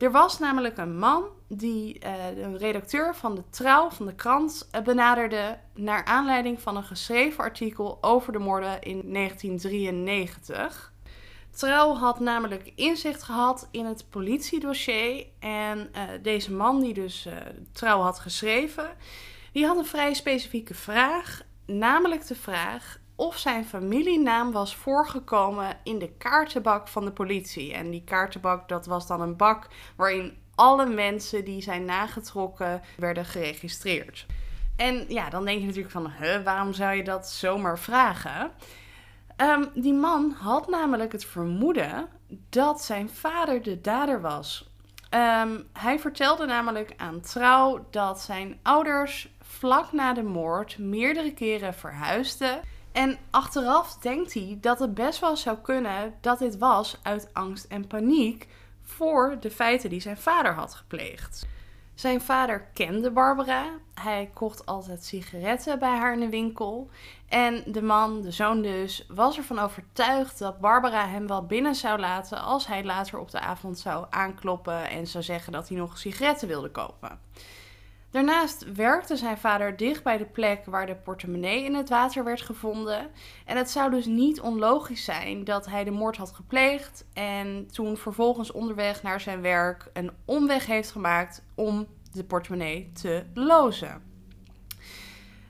Er 0.00 0.10
was 0.10 0.38
namelijk 0.38 0.78
een 0.78 0.98
man 0.98 1.24
die 1.48 2.00
uh, 2.04 2.42
een 2.42 2.58
redacteur 2.58 3.14
van 3.16 3.34
de 3.34 3.42
Trouw, 3.50 3.90
van 3.90 4.06
de 4.06 4.14
krant, 4.14 4.68
uh, 4.74 4.82
benaderde 4.82 5.58
naar 5.74 6.04
aanleiding 6.04 6.60
van 6.60 6.76
een 6.76 6.84
geschreven 6.84 7.44
artikel 7.44 7.98
over 8.00 8.32
de 8.32 8.38
moorden 8.38 8.82
in 8.82 9.12
1993. 9.12 10.92
Trouw 11.50 11.94
had 11.94 12.20
namelijk 12.20 12.72
inzicht 12.74 13.22
gehad 13.22 13.68
in 13.70 13.84
het 13.84 14.04
politiedossier 14.10 15.26
en 15.38 15.90
uh, 15.94 16.02
deze 16.22 16.52
man 16.52 16.80
die 16.80 16.94
dus 16.94 17.28
Trouw 17.72 18.00
had 18.00 18.18
geschreven, 18.18 18.90
die 19.52 19.66
had 19.66 19.76
een 19.76 19.86
vrij 19.86 20.14
specifieke 20.14 20.74
vraag, 20.74 21.42
namelijk 21.66 22.26
de 22.26 22.34
vraag 22.34 22.99
of 23.20 23.38
zijn 23.38 23.64
familienaam 23.64 24.52
was 24.52 24.76
voorgekomen 24.76 25.76
in 25.82 25.98
de 25.98 26.10
kaartenbak 26.18 26.88
van 26.88 27.04
de 27.04 27.12
politie. 27.12 27.74
En 27.74 27.90
die 27.90 28.04
kaartenbak, 28.04 28.68
dat 28.68 28.86
was 28.86 29.06
dan 29.06 29.20
een 29.20 29.36
bak 29.36 29.68
waarin 29.96 30.36
alle 30.54 30.86
mensen 30.86 31.44
die 31.44 31.62
zijn 31.62 31.84
nagetrokken 31.84 32.82
werden 32.96 33.24
geregistreerd. 33.24 34.26
En 34.76 35.04
ja, 35.08 35.30
dan 35.30 35.44
denk 35.44 35.60
je 35.60 35.66
natuurlijk 35.66 35.92
van, 35.92 36.10
huh, 36.18 36.42
waarom 36.44 36.72
zou 36.72 36.94
je 36.94 37.04
dat 37.04 37.28
zomaar 37.28 37.78
vragen? 37.78 38.50
Um, 39.36 39.68
die 39.74 39.94
man 39.94 40.34
had 40.38 40.68
namelijk 40.68 41.12
het 41.12 41.24
vermoeden 41.24 42.08
dat 42.48 42.82
zijn 42.82 43.10
vader 43.10 43.62
de 43.62 43.80
dader 43.80 44.20
was. 44.20 44.70
Um, 45.14 45.68
hij 45.72 45.98
vertelde 45.98 46.46
namelijk 46.46 46.94
aan 46.96 47.20
Trouw 47.20 47.86
dat 47.90 48.20
zijn 48.20 48.58
ouders 48.62 49.28
vlak 49.42 49.92
na 49.92 50.12
de 50.12 50.22
moord 50.22 50.78
meerdere 50.78 51.32
keren 51.32 51.74
verhuisden 51.74 52.60
en 52.92 53.18
achteraf 53.30 53.98
denkt 53.98 54.34
hij 54.34 54.58
dat 54.60 54.78
het 54.78 54.94
best 54.94 55.20
wel 55.20 55.36
zou 55.36 55.58
kunnen 55.58 56.14
dat 56.20 56.38
dit 56.38 56.58
was 56.58 56.98
uit 57.02 57.30
angst 57.32 57.64
en 57.64 57.86
paniek 57.86 58.48
voor 58.82 59.36
de 59.40 59.50
feiten 59.50 59.90
die 59.90 60.00
zijn 60.00 60.18
vader 60.18 60.54
had 60.54 60.74
gepleegd. 60.74 61.46
Zijn 61.94 62.20
vader 62.20 62.68
kende 62.74 63.10
Barbara. 63.10 63.70
Hij 63.94 64.30
kocht 64.34 64.66
altijd 64.66 65.04
sigaretten 65.04 65.78
bij 65.78 65.96
haar 65.96 66.12
in 66.12 66.20
de 66.20 66.28
winkel. 66.28 66.90
En 67.28 67.62
de 67.66 67.82
man, 67.82 68.20
de 68.20 68.30
zoon 68.30 68.62
dus, 68.62 69.06
was 69.08 69.36
ervan 69.36 69.58
overtuigd 69.58 70.38
dat 70.38 70.60
Barbara 70.60 71.08
hem 71.08 71.26
wel 71.26 71.46
binnen 71.46 71.74
zou 71.74 71.98
laten 71.98 72.42
als 72.42 72.66
hij 72.66 72.84
later 72.84 73.18
op 73.18 73.30
de 73.30 73.40
avond 73.40 73.78
zou 73.78 74.06
aankloppen 74.10 74.88
en 74.88 75.06
zou 75.06 75.24
zeggen 75.24 75.52
dat 75.52 75.68
hij 75.68 75.76
nog 75.78 75.98
sigaretten 75.98 76.48
wilde 76.48 76.70
kopen. 76.70 77.20
Daarnaast 78.10 78.72
werkte 78.74 79.16
zijn 79.16 79.38
vader 79.38 79.76
dicht 79.76 80.02
bij 80.02 80.18
de 80.18 80.24
plek 80.24 80.64
waar 80.64 80.86
de 80.86 80.94
portemonnee 80.94 81.64
in 81.64 81.74
het 81.74 81.88
water 81.88 82.24
werd 82.24 82.40
gevonden. 82.40 83.10
En 83.44 83.56
het 83.56 83.70
zou 83.70 83.90
dus 83.90 84.06
niet 84.06 84.40
onlogisch 84.40 85.04
zijn 85.04 85.44
dat 85.44 85.66
hij 85.66 85.84
de 85.84 85.90
moord 85.90 86.16
had 86.16 86.32
gepleegd 86.32 87.04
en 87.12 87.68
toen 87.72 87.96
vervolgens 87.96 88.52
onderweg 88.52 89.02
naar 89.02 89.20
zijn 89.20 89.40
werk 89.40 89.90
een 89.92 90.10
omweg 90.24 90.66
heeft 90.66 90.90
gemaakt 90.90 91.42
om 91.54 91.86
de 92.12 92.24
portemonnee 92.24 92.90
te 92.92 93.24
lozen. 93.34 94.02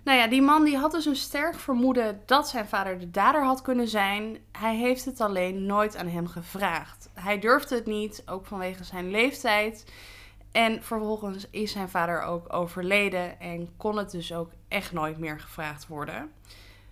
Nou 0.05 0.19
ja, 0.19 0.27
die 0.27 0.43
man 0.43 0.65
die 0.65 0.77
had 0.77 0.91
dus 0.91 1.07
een 1.07 1.17
sterk 1.17 1.55
vermoeden 1.55 2.23
dat 2.27 2.49
zijn 2.49 2.69
vader 2.69 2.99
de 2.99 3.11
dader 3.11 3.45
had 3.45 3.63
kunnen 3.63 3.89
zijn. 3.89 4.39
Hij 4.53 4.77
heeft 4.77 5.05
het 5.05 5.21
alleen 5.21 5.67
nooit 5.67 5.97
aan 5.97 6.09
hem 6.09 6.27
gevraagd. 6.27 7.11
Hij 7.15 7.39
durfde 7.39 7.75
het 7.75 7.87
niet, 7.87 8.23
ook 8.27 8.47
vanwege 8.47 8.85
zijn 8.85 9.11
leeftijd. 9.11 9.85
En 10.53 10.83
vervolgens 10.83 11.47
is 11.51 11.73
zijn 11.73 11.89
vader 11.89 12.23
ook 12.23 12.53
overleden 12.53 13.41
en 13.41 13.69
kon 13.77 13.97
het 13.97 14.11
dus 14.11 14.33
ook 14.33 14.51
echt 14.69 14.93
nooit 14.93 15.19
meer 15.19 15.41
gevraagd 15.41 15.87
worden. 15.87 16.31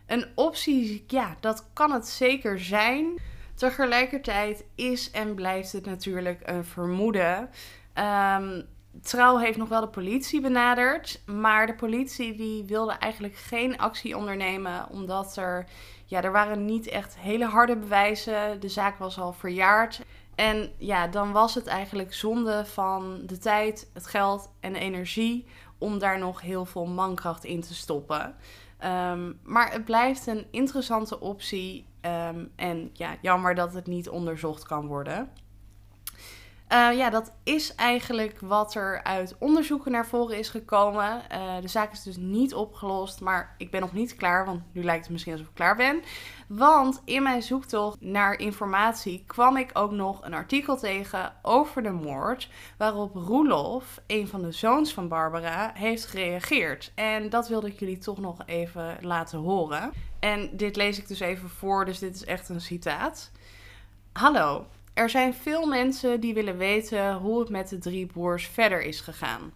Een 0.07 0.27
optie, 0.35 1.05
ja, 1.07 1.37
dat 1.41 1.69
kan 1.73 1.93
het 1.93 2.09
zeker 2.09 2.61
zijn. 2.61 3.21
Tegelijkertijd 3.55 4.65
is 4.75 5.11
en 5.11 5.35
blijft 5.35 5.73
het 5.73 5.87
natuurlijk 5.87 6.41
een 6.45 6.65
vermoeden. 6.65 7.51
Um, 7.95 8.67
Trouw 9.03 9.37
heeft 9.37 9.59
nog 9.59 9.69
wel 9.69 9.81
de 9.81 9.89
politie 9.89 10.41
benaderd, 10.41 11.23
maar 11.27 11.67
de 11.67 11.75
politie 11.75 12.35
die 12.35 12.65
wilde 12.65 12.93
eigenlijk 12.93 13.37
geen 13.37 13.79
actie 13.79 14.17
ondernemen 14.17 14.89
omdat 14.91 15.37
er, 15.37 15.67
ja, 16.05 16.23
er 16.23 16.33
waren 16.33 16.65
niet 16.65 16.89
echt 16.89 17.19
hele 17.19 17.45
harde 17.45 17.77
bewijzen. 17.77 18.61
De 18.61 18.69
zaak 18.69 18.99
was 18.99 19.19
al 19.19 19.33
verjaard. 19.33 20.01
En 20.39 20.73
ja, 20.77 21.07
dan 21.07 21.33
was 21.33 21.55
het 21.55 21.67
eigenlijk 21.67 22.15
zonde 22.15 22.65
van 22.65 23.21
de 23.27 23.39
tijd, 23.39 23.91
het 23.93 24.07
geld 24.07 24.51
en 24.61 24.73
de 24.73 24.79
energie 24.79 25.47
om 25.79 25.99
daar 25.99 26.19
nog 26.19 26.41
heel 26.41 26.65
veel 26.65 26.87
mankracht 26.87 27.45
in 27.45 27.61
te 27.61 27.75
stoppen. 27.75 28.35
Um, 28.85 29.39
maar 29.43 29.73
het 29.73 29.85
blijft 29.85 30.27
een 30.27 30.47
interessante 30.51 31.21
optie. 31.21 31.87
Um, 32.01 32.53
en 32.57 32.91
ja, 32.93 33.17
jammer 33.21 33.55
dat 33.55 33.75
het 33.75 33.87
niet 33.87 34.09
onderzocht 34.09 34.67
kan 34.67 34.87
worden. 34.87 35.31
Uh, 36.73 36.97
ja, 36.97 37.11
dat 37.11 37.33
is 37.43 37.75
eigenlijk 37.75 38.41
wat 38.41 38.75
er 38.75 39.03
uit 39.03 39.37
onderzoeken 39.39 39.93
naar 39.93 40.07
voren 40.07 40.39
is 40.39 40.49
gekomen. 40.49 41.23
Uh, 41.33 41.61
de 41.61 41.69
zaak 41.69 41.93
is 41.93 42.03
dus 42.03 42.17
niet 42.17 42.55
opgelost, 42.55 43.21
maar 43.21 43.55
ik 43.59 43.71
ben 43.71 43.81
nog 43.81 43.93
niet 43.93 44.17
klaar, 44.17 44.45
want 44.47 44.63
nu 44.73 44.85
lijkt 44.85 45.03
het 45.03 45.13
misschien 45.13 45.33
alsof 45.33 45.49
ik 45.49 45.55
klaar 45.55 45.77
ben. 45.77 46.03
Want 46.49 47.03
in 47.05 47.23
mijn 47.23 47.43
zoektocht 47.43 48.01
naar 48.01 48.39
informatie 48.39 49.25
kwam 49.27 49.57
ik 49.57 49.71
ook 49.73 49.91
nog 49.91 50.25
een 50.25 50.35
artikel 50.35 50.77
tegen 50.77 51.33
over 51.43 51.83
de 51.83 51.91
moord, 51.91 52.49
waarop 52.79 53.15
Roelof, 53.15 54.01
een 54.07 54.29
van 54.29 54.43
de 54.43 54.53
zoons 54.53 54.93
van 54.93 55.09
Barbara, 55.09 55.71
heeft 55.75 56.07
gereageerd. 56.07 56.93
En 56.95 57.29
dat 57.29 57.49
wilde 57.49 57.67
ik 57.67 57.81
jullie 57.81 57.99
toch 57.99 58.19
nog 58.19 58.39
even 58.47 58.97
laten 59.01 59.39
horen. 59.39 59.93
En 60.19 60.51
dit 60.57 60.77
lees 60.77 60.99
ik 60.99 61.09
dus 61.09 61.21
even 61.21 61.49
voor, 61.49 61.85
dus 61.85 61.99
dit 61.99 62.15
is 62.15 62.25
echt 62.25 62.49
een 62.49 62.61
citaat. 62.61 63.31
Hallo, 64.13 64.67
er 64.99 65.11
zijn 65.11 65.35
veel 65.35 65.67
mensen 65.67 66.21
die 66.21 66.35
willen 66.35 66.57
weten 66.57 67.15
hoe 67.15 67.41
het 67.41 67.49
met 67.49 67.69
de 67.69 67.79
drie 67.79 68.07
broers 68.07 68.47
verder 68.47 68.83
is 68.83 69.01
gegaan. 69.01 69.53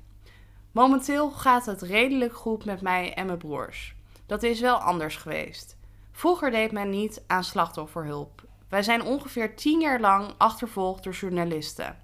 Momenteel 0.73 1.31
gaat 1.31 1.67
het 1.67 1.83
redelijk 1.83 2.35
goed 2.35 2.65
met 2.65 2.81
mij 2.81 3.15
en 3.15 3.27
mijn 3.27 3.39
broers. 3.39 3.95
Dat 4.27 4.43
is 4.43 4.61
wel 4.61 4.77
anders 4.77 5.17
geweest. 5.17 5.77
Vroeger 6.13 6.51
deed 6.51 6.73
men 6.73 6.91
niet 6.91 7.23
aan 7.27 7.45
slachtofferhulp. 7.45 8.43
Wij 8.69 8.83
zijn 8.83 9.03
ongeveer 9.03 9.57
tien 9.57 9.81
jaar 9.81 10.01
lang 10.01 10.35
achtervolgd 10.39 11.05
door 11.05 11.13
journalisten. 11.13 11.97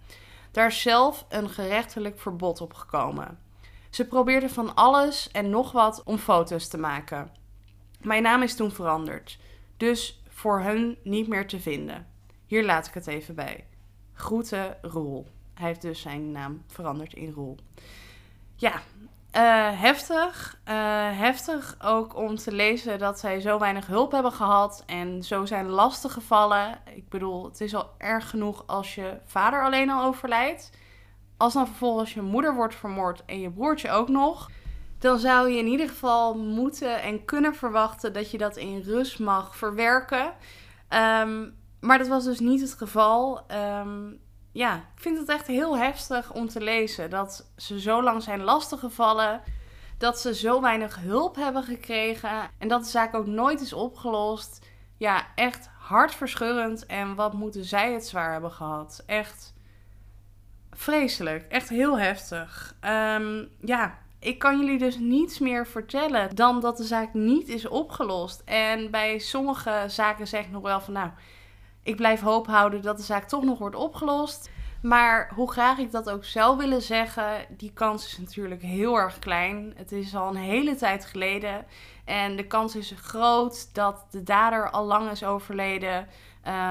Daar 0.51 0.67
is 0.67 0.83
zelf 0.83 1.27
een 1.29 1.49
gerechtelijk 1.49 2.21
verbod 2.21 2.61
op 2.61 2.75
gekomen. 2.75 3.39
Ze 3.91 4.07
probeerden 4.07 4.51
van 4.51 4.75
alles 4.75 5.31
en 5.31 5.51
nog 5.51 5.73
wat 5.73 6.03
om 6.05 6.19
foto's 6.19 6.69
te 6.69 6.79
maken. 6.79 7.33
Mijn 8.01 8.23
naam 8.23 8.43
is 8.43 8.55
toen 8.55 8.71
veranderd, 8.71 9.39
dus 9.77 10.23
voor 10.29 10.61
hun 10.61 10.99
niet 11.03 11.29
meer 11.29 11.47
te 11.47 11.61
vinden. 11.61 12.08
Hier 12.49 12.65
laat 12.65 12.87
ik 12.87 12.95
het 12.95 13.07
even 13.07 13.35
bij. 13.35 13.65
Groeten 14.13 14.77
Roel. 14.83 15.27
Hij 15.55 15.67
heeft 15.67 15.83
dus 15.83 16.01
zijn 16.01 16.33
naam 16.33 16.63
veranderd 16.67 17.15
in 17.15 17.33
Roel. 17.33 17.57
Ja, 18.57 18.73
uh, 18.73 19.81
heftig. 19.81 20.59
Uh, 20.69 20.75
heftig 21.19 21.77
ook 21.83 22.17
om 22.17 22.37
te 22.37 22.53
lezen 22.53 22.99
dat 22.99 23.19
zij 23.19 23.41
zo 23.41 23.59
weinig 23.59 23.87
hulp 23.87 24.13
hebben 24.13 24.33
gehad 24.33 24.83
en 24.87 25.23
zo 25.23 25.47
zijn 25.47 25.69
lastig 25.69 26.13
gevallen. 26.13 26.79
Ik 26.95 27.09
bedoel, 27.09 27.45
het 27.45 27.61
is 27.61 27.75
al 27.75 27.91
erg 27.99 28.31
genoeg 28.31 28.67
als 28.67 28.95
je 28.95 29.19
vader 29.25 29.65
alleen 29.65 29.91
al 29.91 30.05
overlijdt. 30.05 30.71
Als 31.37 31.53
dan 31.53 31.67
vervolgens 31.67 32.15
je 32.15 32.23
moeder 32.23 32.55
wordt 32.55 32.75
vermoord 32.75 33.25
en 33.25 33.41
je 33.41 33.51
broertje 33.51 33.91
ook 33.91 34.09
nog, 34.09 34.51
dan 34.99 35.19
zou 35.19 35.51
je 35.51 35.59
in 35.59 35.67
ieder 35.67 35.89
geval 35.89 36.39
moeten 36.39 37.03
en 37.03 37.25
kunnen 37.25 37.55
verwachten 37.55 38.13
dat 38.13 38.31
je 38.31 38.39
dat 38.39 38.57
in 38.57 38.81
rust 38.81 39.19
mag 39.19 39.57
verwerken. 39.57 40.33
Um, 40.89 41.57
maar 41.81 41.99
dat 41.99 42.09
was 42.09 42.25
dus 42.25 42.41
niet 42.41 42.61
het 42.61 42.75
geval. 42.75 43.47
Ehm, 43.47 44.13
ja, 44.53 44.77
ik 44.77 45.03
vind 45.03 45.19
het 45.19 45.29
echt 45.29 45.47
heel 45.47 45.79
heftig 45.79 46.33
om 46.33 46.49
te 46.49 46.61
lezen. 46.61 47.11
Dat 47.11 47.51
ze 47.57 47.81
zo 47.81 48.03
lang 48.03 48.23
zijn 48.23 48.43
lastiggevallen. 48.43 49.41
Dat 49.99 50.21
ze 50.21 50.35
zo 50.35 50.61
weinig 50.61 51.01
hulp 51.01 51.37
hebben 51.37 51.63
gekregen. 51.63 52.51
En 52.59 52.69
dat 52.69 52.83
de 52.83 52.89
zaak 52.89 53.15
ook 53.15 53.27
nooit 53.27 53.61
is 53.61 53.73
opgelost. 53.73 54.67
Ja, 54.97 55.27
echt 55.35 55.69
hartverscheurend. 55.79 56.87
En 56.87 57.15
wat 57.15 57.33
moeten 57.33 57.65
zij 57.65 57.93
het 57.93 58.07
zwaar 58.07 58.33
hebben 58.33 58.53
gehad. 58.53 59.03
Echt 59.07 59.55
vreselijk. 60.71 61.47
Echt 61.49 61.69
heel 61.69 61.99
heftig. 61.99 62.75
Ehm, 62.81 63.45
ja, 63.61 63.99
ik 64.19 64.39
kan 64.39 64.59
jullie 64.59 64.79
dus 64.79 64.99
niets 64.99 65.39
meer 65.39 65.67
vertellen 65.67 66.35
dan 66.35 66.61
dat 66.61 66.77
de 66.77 66.85
zaak 66.85 67.15
niet 67.15 67.49
is 67.49 67.69
opgelost. 67.69 68.43
En 68.45 68.91
bij 68.91 69.19
sommige 69.19 69.85
zaken 69.87 70.27
zeg 70.27 70.45
ik 70.45 70.51
nog 70.51 70.63
wel 70.63 70.81
van 70.81 70.93
nou 70.93 71.11
ik 71.89 71.97
blijf 71.97 72.21
hoop 72.21 72.47
houden 72.47 72.83
dat 72.83 72.97
de 72.97 73.03
zaak 73.03 73.29
toch 73.29 73.45
nog 73.45 73.59
wordt 73.59 73.77
opgelost. 73.77 74.51
Maar 74.83 75.31
hoe 75.35 75.51
graag 75.51 75.79
ik 75.79 75.91
dat 75.91 76.11
ook 76.11 76.25
zou 76.25 76.57
willen 76.57 76.83
zeggen, 76.83 77.47
die 77.49 77.73
kans 77.73 78.07
is 78.07 78.19
natuurlijk 78.19 78.63
heel 78.63 78.97
erg 78.97 79.19
klein. 79.19 79.73
Het 79.77 79.93
is 79.93 80.15
al 80.15 80.29
een 80.29 80.37
hele 80.37 80.75
tijd 80.75 81.05
geleden. 81.05 81.67
En 82.05 82.37
de 82.37 82.47
kans 82.47 82.77
is 82.77 82.95
groot 82.97 83.75
dat 83.75 84.07
de 84.11 84.23
dader 84.23 84.71
al 84.71 84.85
lang 84.85 85.11
is 85.11 85.25
overleden. 85.25 86.09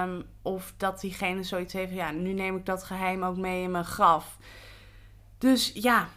Um, 0.03 0.25
of 0.41 0.73
dat 0.77 1.01
diegene 1.01 1.43
zoiets 1.43 1.73
heeft 1.73 1.93
ja, 1.93 2.11
nu 2.11 2.33
neem 2.33 2.55
ik 2.55 2.65
dat 2.65 2.83
geheim 2.83 3.23
ook 3.23 3.37
mee 3.37 3.63
in 3.63 3.71
mijn 3.71 3.85
graf. 3.85 4.37
Dus 5.37 5.71
ja, 5.73 6.07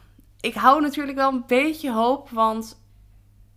ik 0.40 0.54
hou 0.54 0.80
natuurlijk 0.80 1.16
wel 1.16 1.32
een 1.32 1.44
beetje 1.46 1.92
hoop. 1.92 2.30
Want 2.30 2.82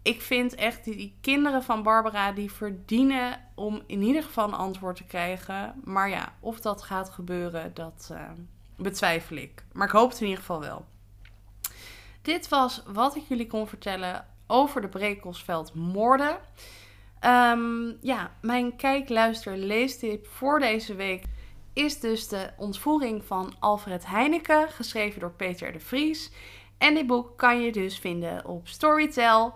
ik 0.04 0.22
vind 0.22 0.56
echt 0.56 0.84
die, 0.84 0.96
die, 0.96 1.18
kinderen 1.22 1.64
van 1.64 1.84
Barbara 1.84 2.32
die 2.32 2.52
verdienen 2.52 3.42
om 3.56 3.82
in 3.88 4.02
ieder 4.02 4.24
geval 4.24 4.48
een 4.48 4.54
antwoord 4.54 4.96
te 4.96 5.04
krijgen. 5.04 5.82
Maar 5.84 6.10
ja, 6.10 6.34
of 6.40 6.60
dat 6.60 6.82
gaat 6.82 7.10
gebeuren, 7.10 7.74
dat 7.74 8.10
uh, 8.12 8.30
betwijfel 8.78 9.36
ik. 9.36 9.64
Maar 9.72 9.88
ik 9.88 9.94
hoop 9.94 10.10
het 10.10 10.20
in 10.20 10.28
ieder 10.28 10.40
geval 10.40 10.60
wel. 10.60 10.86
Dit 12.22 12.50
was 12.50 12.84
wat 12.86 13.16
ik 13.16 13.24
jullie 13.28 13.48
kon 13.48 13.68
vertellen 13.68 14.26
over 14.48 14.82
de 14.82 14.88
Brekelsveld 14.88 15.74
moorden. 15.74 16.38
Um, 17.22 17.98
ja, 18.02 18.32
mijn 18.42 18.76
kijk, 18.76 19.10
luister, 19.10 19.58
leestip 19.58 20.28
voor 20.28 20.60
deze 20.60 20.96
week 20.96 21.24
is 21.74 22.00
dus 22.00 22.28
de 22.28 22.50
ontvoering 22.58 23.26
van 23.26 23.54
Alfred 23.60 24.06
Heineken, 24.06 24.70
geschreven 24.70 25.20
door 25.20 25.32
Peter 25.32 25.72
de 25.72 25.80
Vries. 25.80 26.32
En 26.78 26.94
dit 26.94 27.08
boek 27.08 27.38
kan 27.38 27.62
je 27.62 27.72
dus 27.72 28.00
vinden 28.00 28.46
op 28.46 28.68
Storytel. 28.68 29.54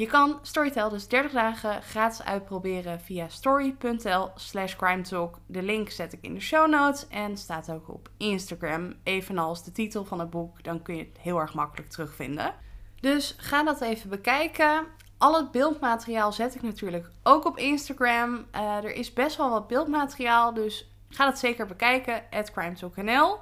Je 0.00 0.06
kan 0.06 0.38
Storytel 0.42 0.88
dus 0.88 1.08
30 1.08 1.32
dagen 1.32 1.82
gratis 1.82 2.22
uitproberen 2.22 3.00
via 3.00 3.28
story.tel 3.28 4.32
slash 4.34 4.76
crimetalk. 4.76 5.38
De 5.46 5.62
link 5.62 5.90
zet 5.90 6.12
ik 6.12 6.18
in 6.22 6.34
de 6.34 6.40
show 6.40 6.70
notes 6.70 7.08
en 7.08 7.36
staat 7.36 7.70
ook 7.70 7.88
op 7.88 8.10
Instagram. 8.16 8.94
Evenals 9.02 9.64
de 9.64 9.72
titel 9.72 10.04
van 10.04 10.20
het 10.20 10.30
boek, 10.30 10.64
dan 10.64 10.82
kun 10.82 10.96
je 10.96 11.04
het 11.04 11.18
heel 11.18 11.38
erg 11.38 11.54
makkelijk 11.54 11.90
terugvinden. 11.90 12.54
Dus 13.00 13.34
ga 13.38 13.62
dat 13.62 13.80
even 13.80 14.10
bekijken. 14.10 14.86
Al 15.18 15.36
het 15.36 15.50
beeldmateriaal 15.50 16.32
zet 16.32 16.54
ik 16.54 16.62
natuurlijk 16.62 17.10
ook 17.22 17.44
op 17.44 17.58
Instagram. 17.58 18.46
Uh, 18.54 18.76
er 18.76 18.94
is 18.94 19.12
best 19.12 19.36
wel 19.36 19.50
wat 19.50 19.68
beeldmateriaal, 19.68 20.54
dus 20.54 20.90
ga 21.08 21.24
dat 21.24 21.38
zeker 21.38 21.66
bekijken. 21.66 22.22
Crimetalknl. 22.52 23.38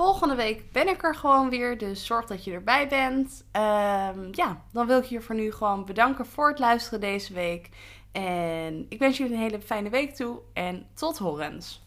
Volgende 0.00 0.34
week 0.34 0.72
ben 0.72 0.88
ik 0.88 1.02
er 1.02 1.14
gewoon 1.14 1.50
weer, 1.50 1.78
dus 1.78 2.06
zorg 2.06 2.26
dat 2.26 2.44
je 2.44 2.52
erbij 2.52 2.88
bent. 2.88 3.44
Um, 3.52 4.28
ja, 4.32 4.64
dan 4.72 4.86
wil 4.86 4.98
ik 4.98 5.04
je 5.04 5.20
voor 5.20 5.34
nu 5.34 5.52
gewoon 5.52 5.84
bedanken 5.84 6.26
voor 6.26 6.48
het 6.48 6.58
luisteren 6.58 7.00
deze 7.00 7.32
week. 7.32 7.68
En 8.12 8.86
ik 8.88 8.98
wens 8.98 9.16
jullie 9.16 9.34
een 9.34 9.40
hele 9.40 9.60
fijne 9.60 9.90
week 9.90 10.14
toe 10.14 10.40
en 10.52 10.86
tot 10.94 11.18
horens. 11.18 11.82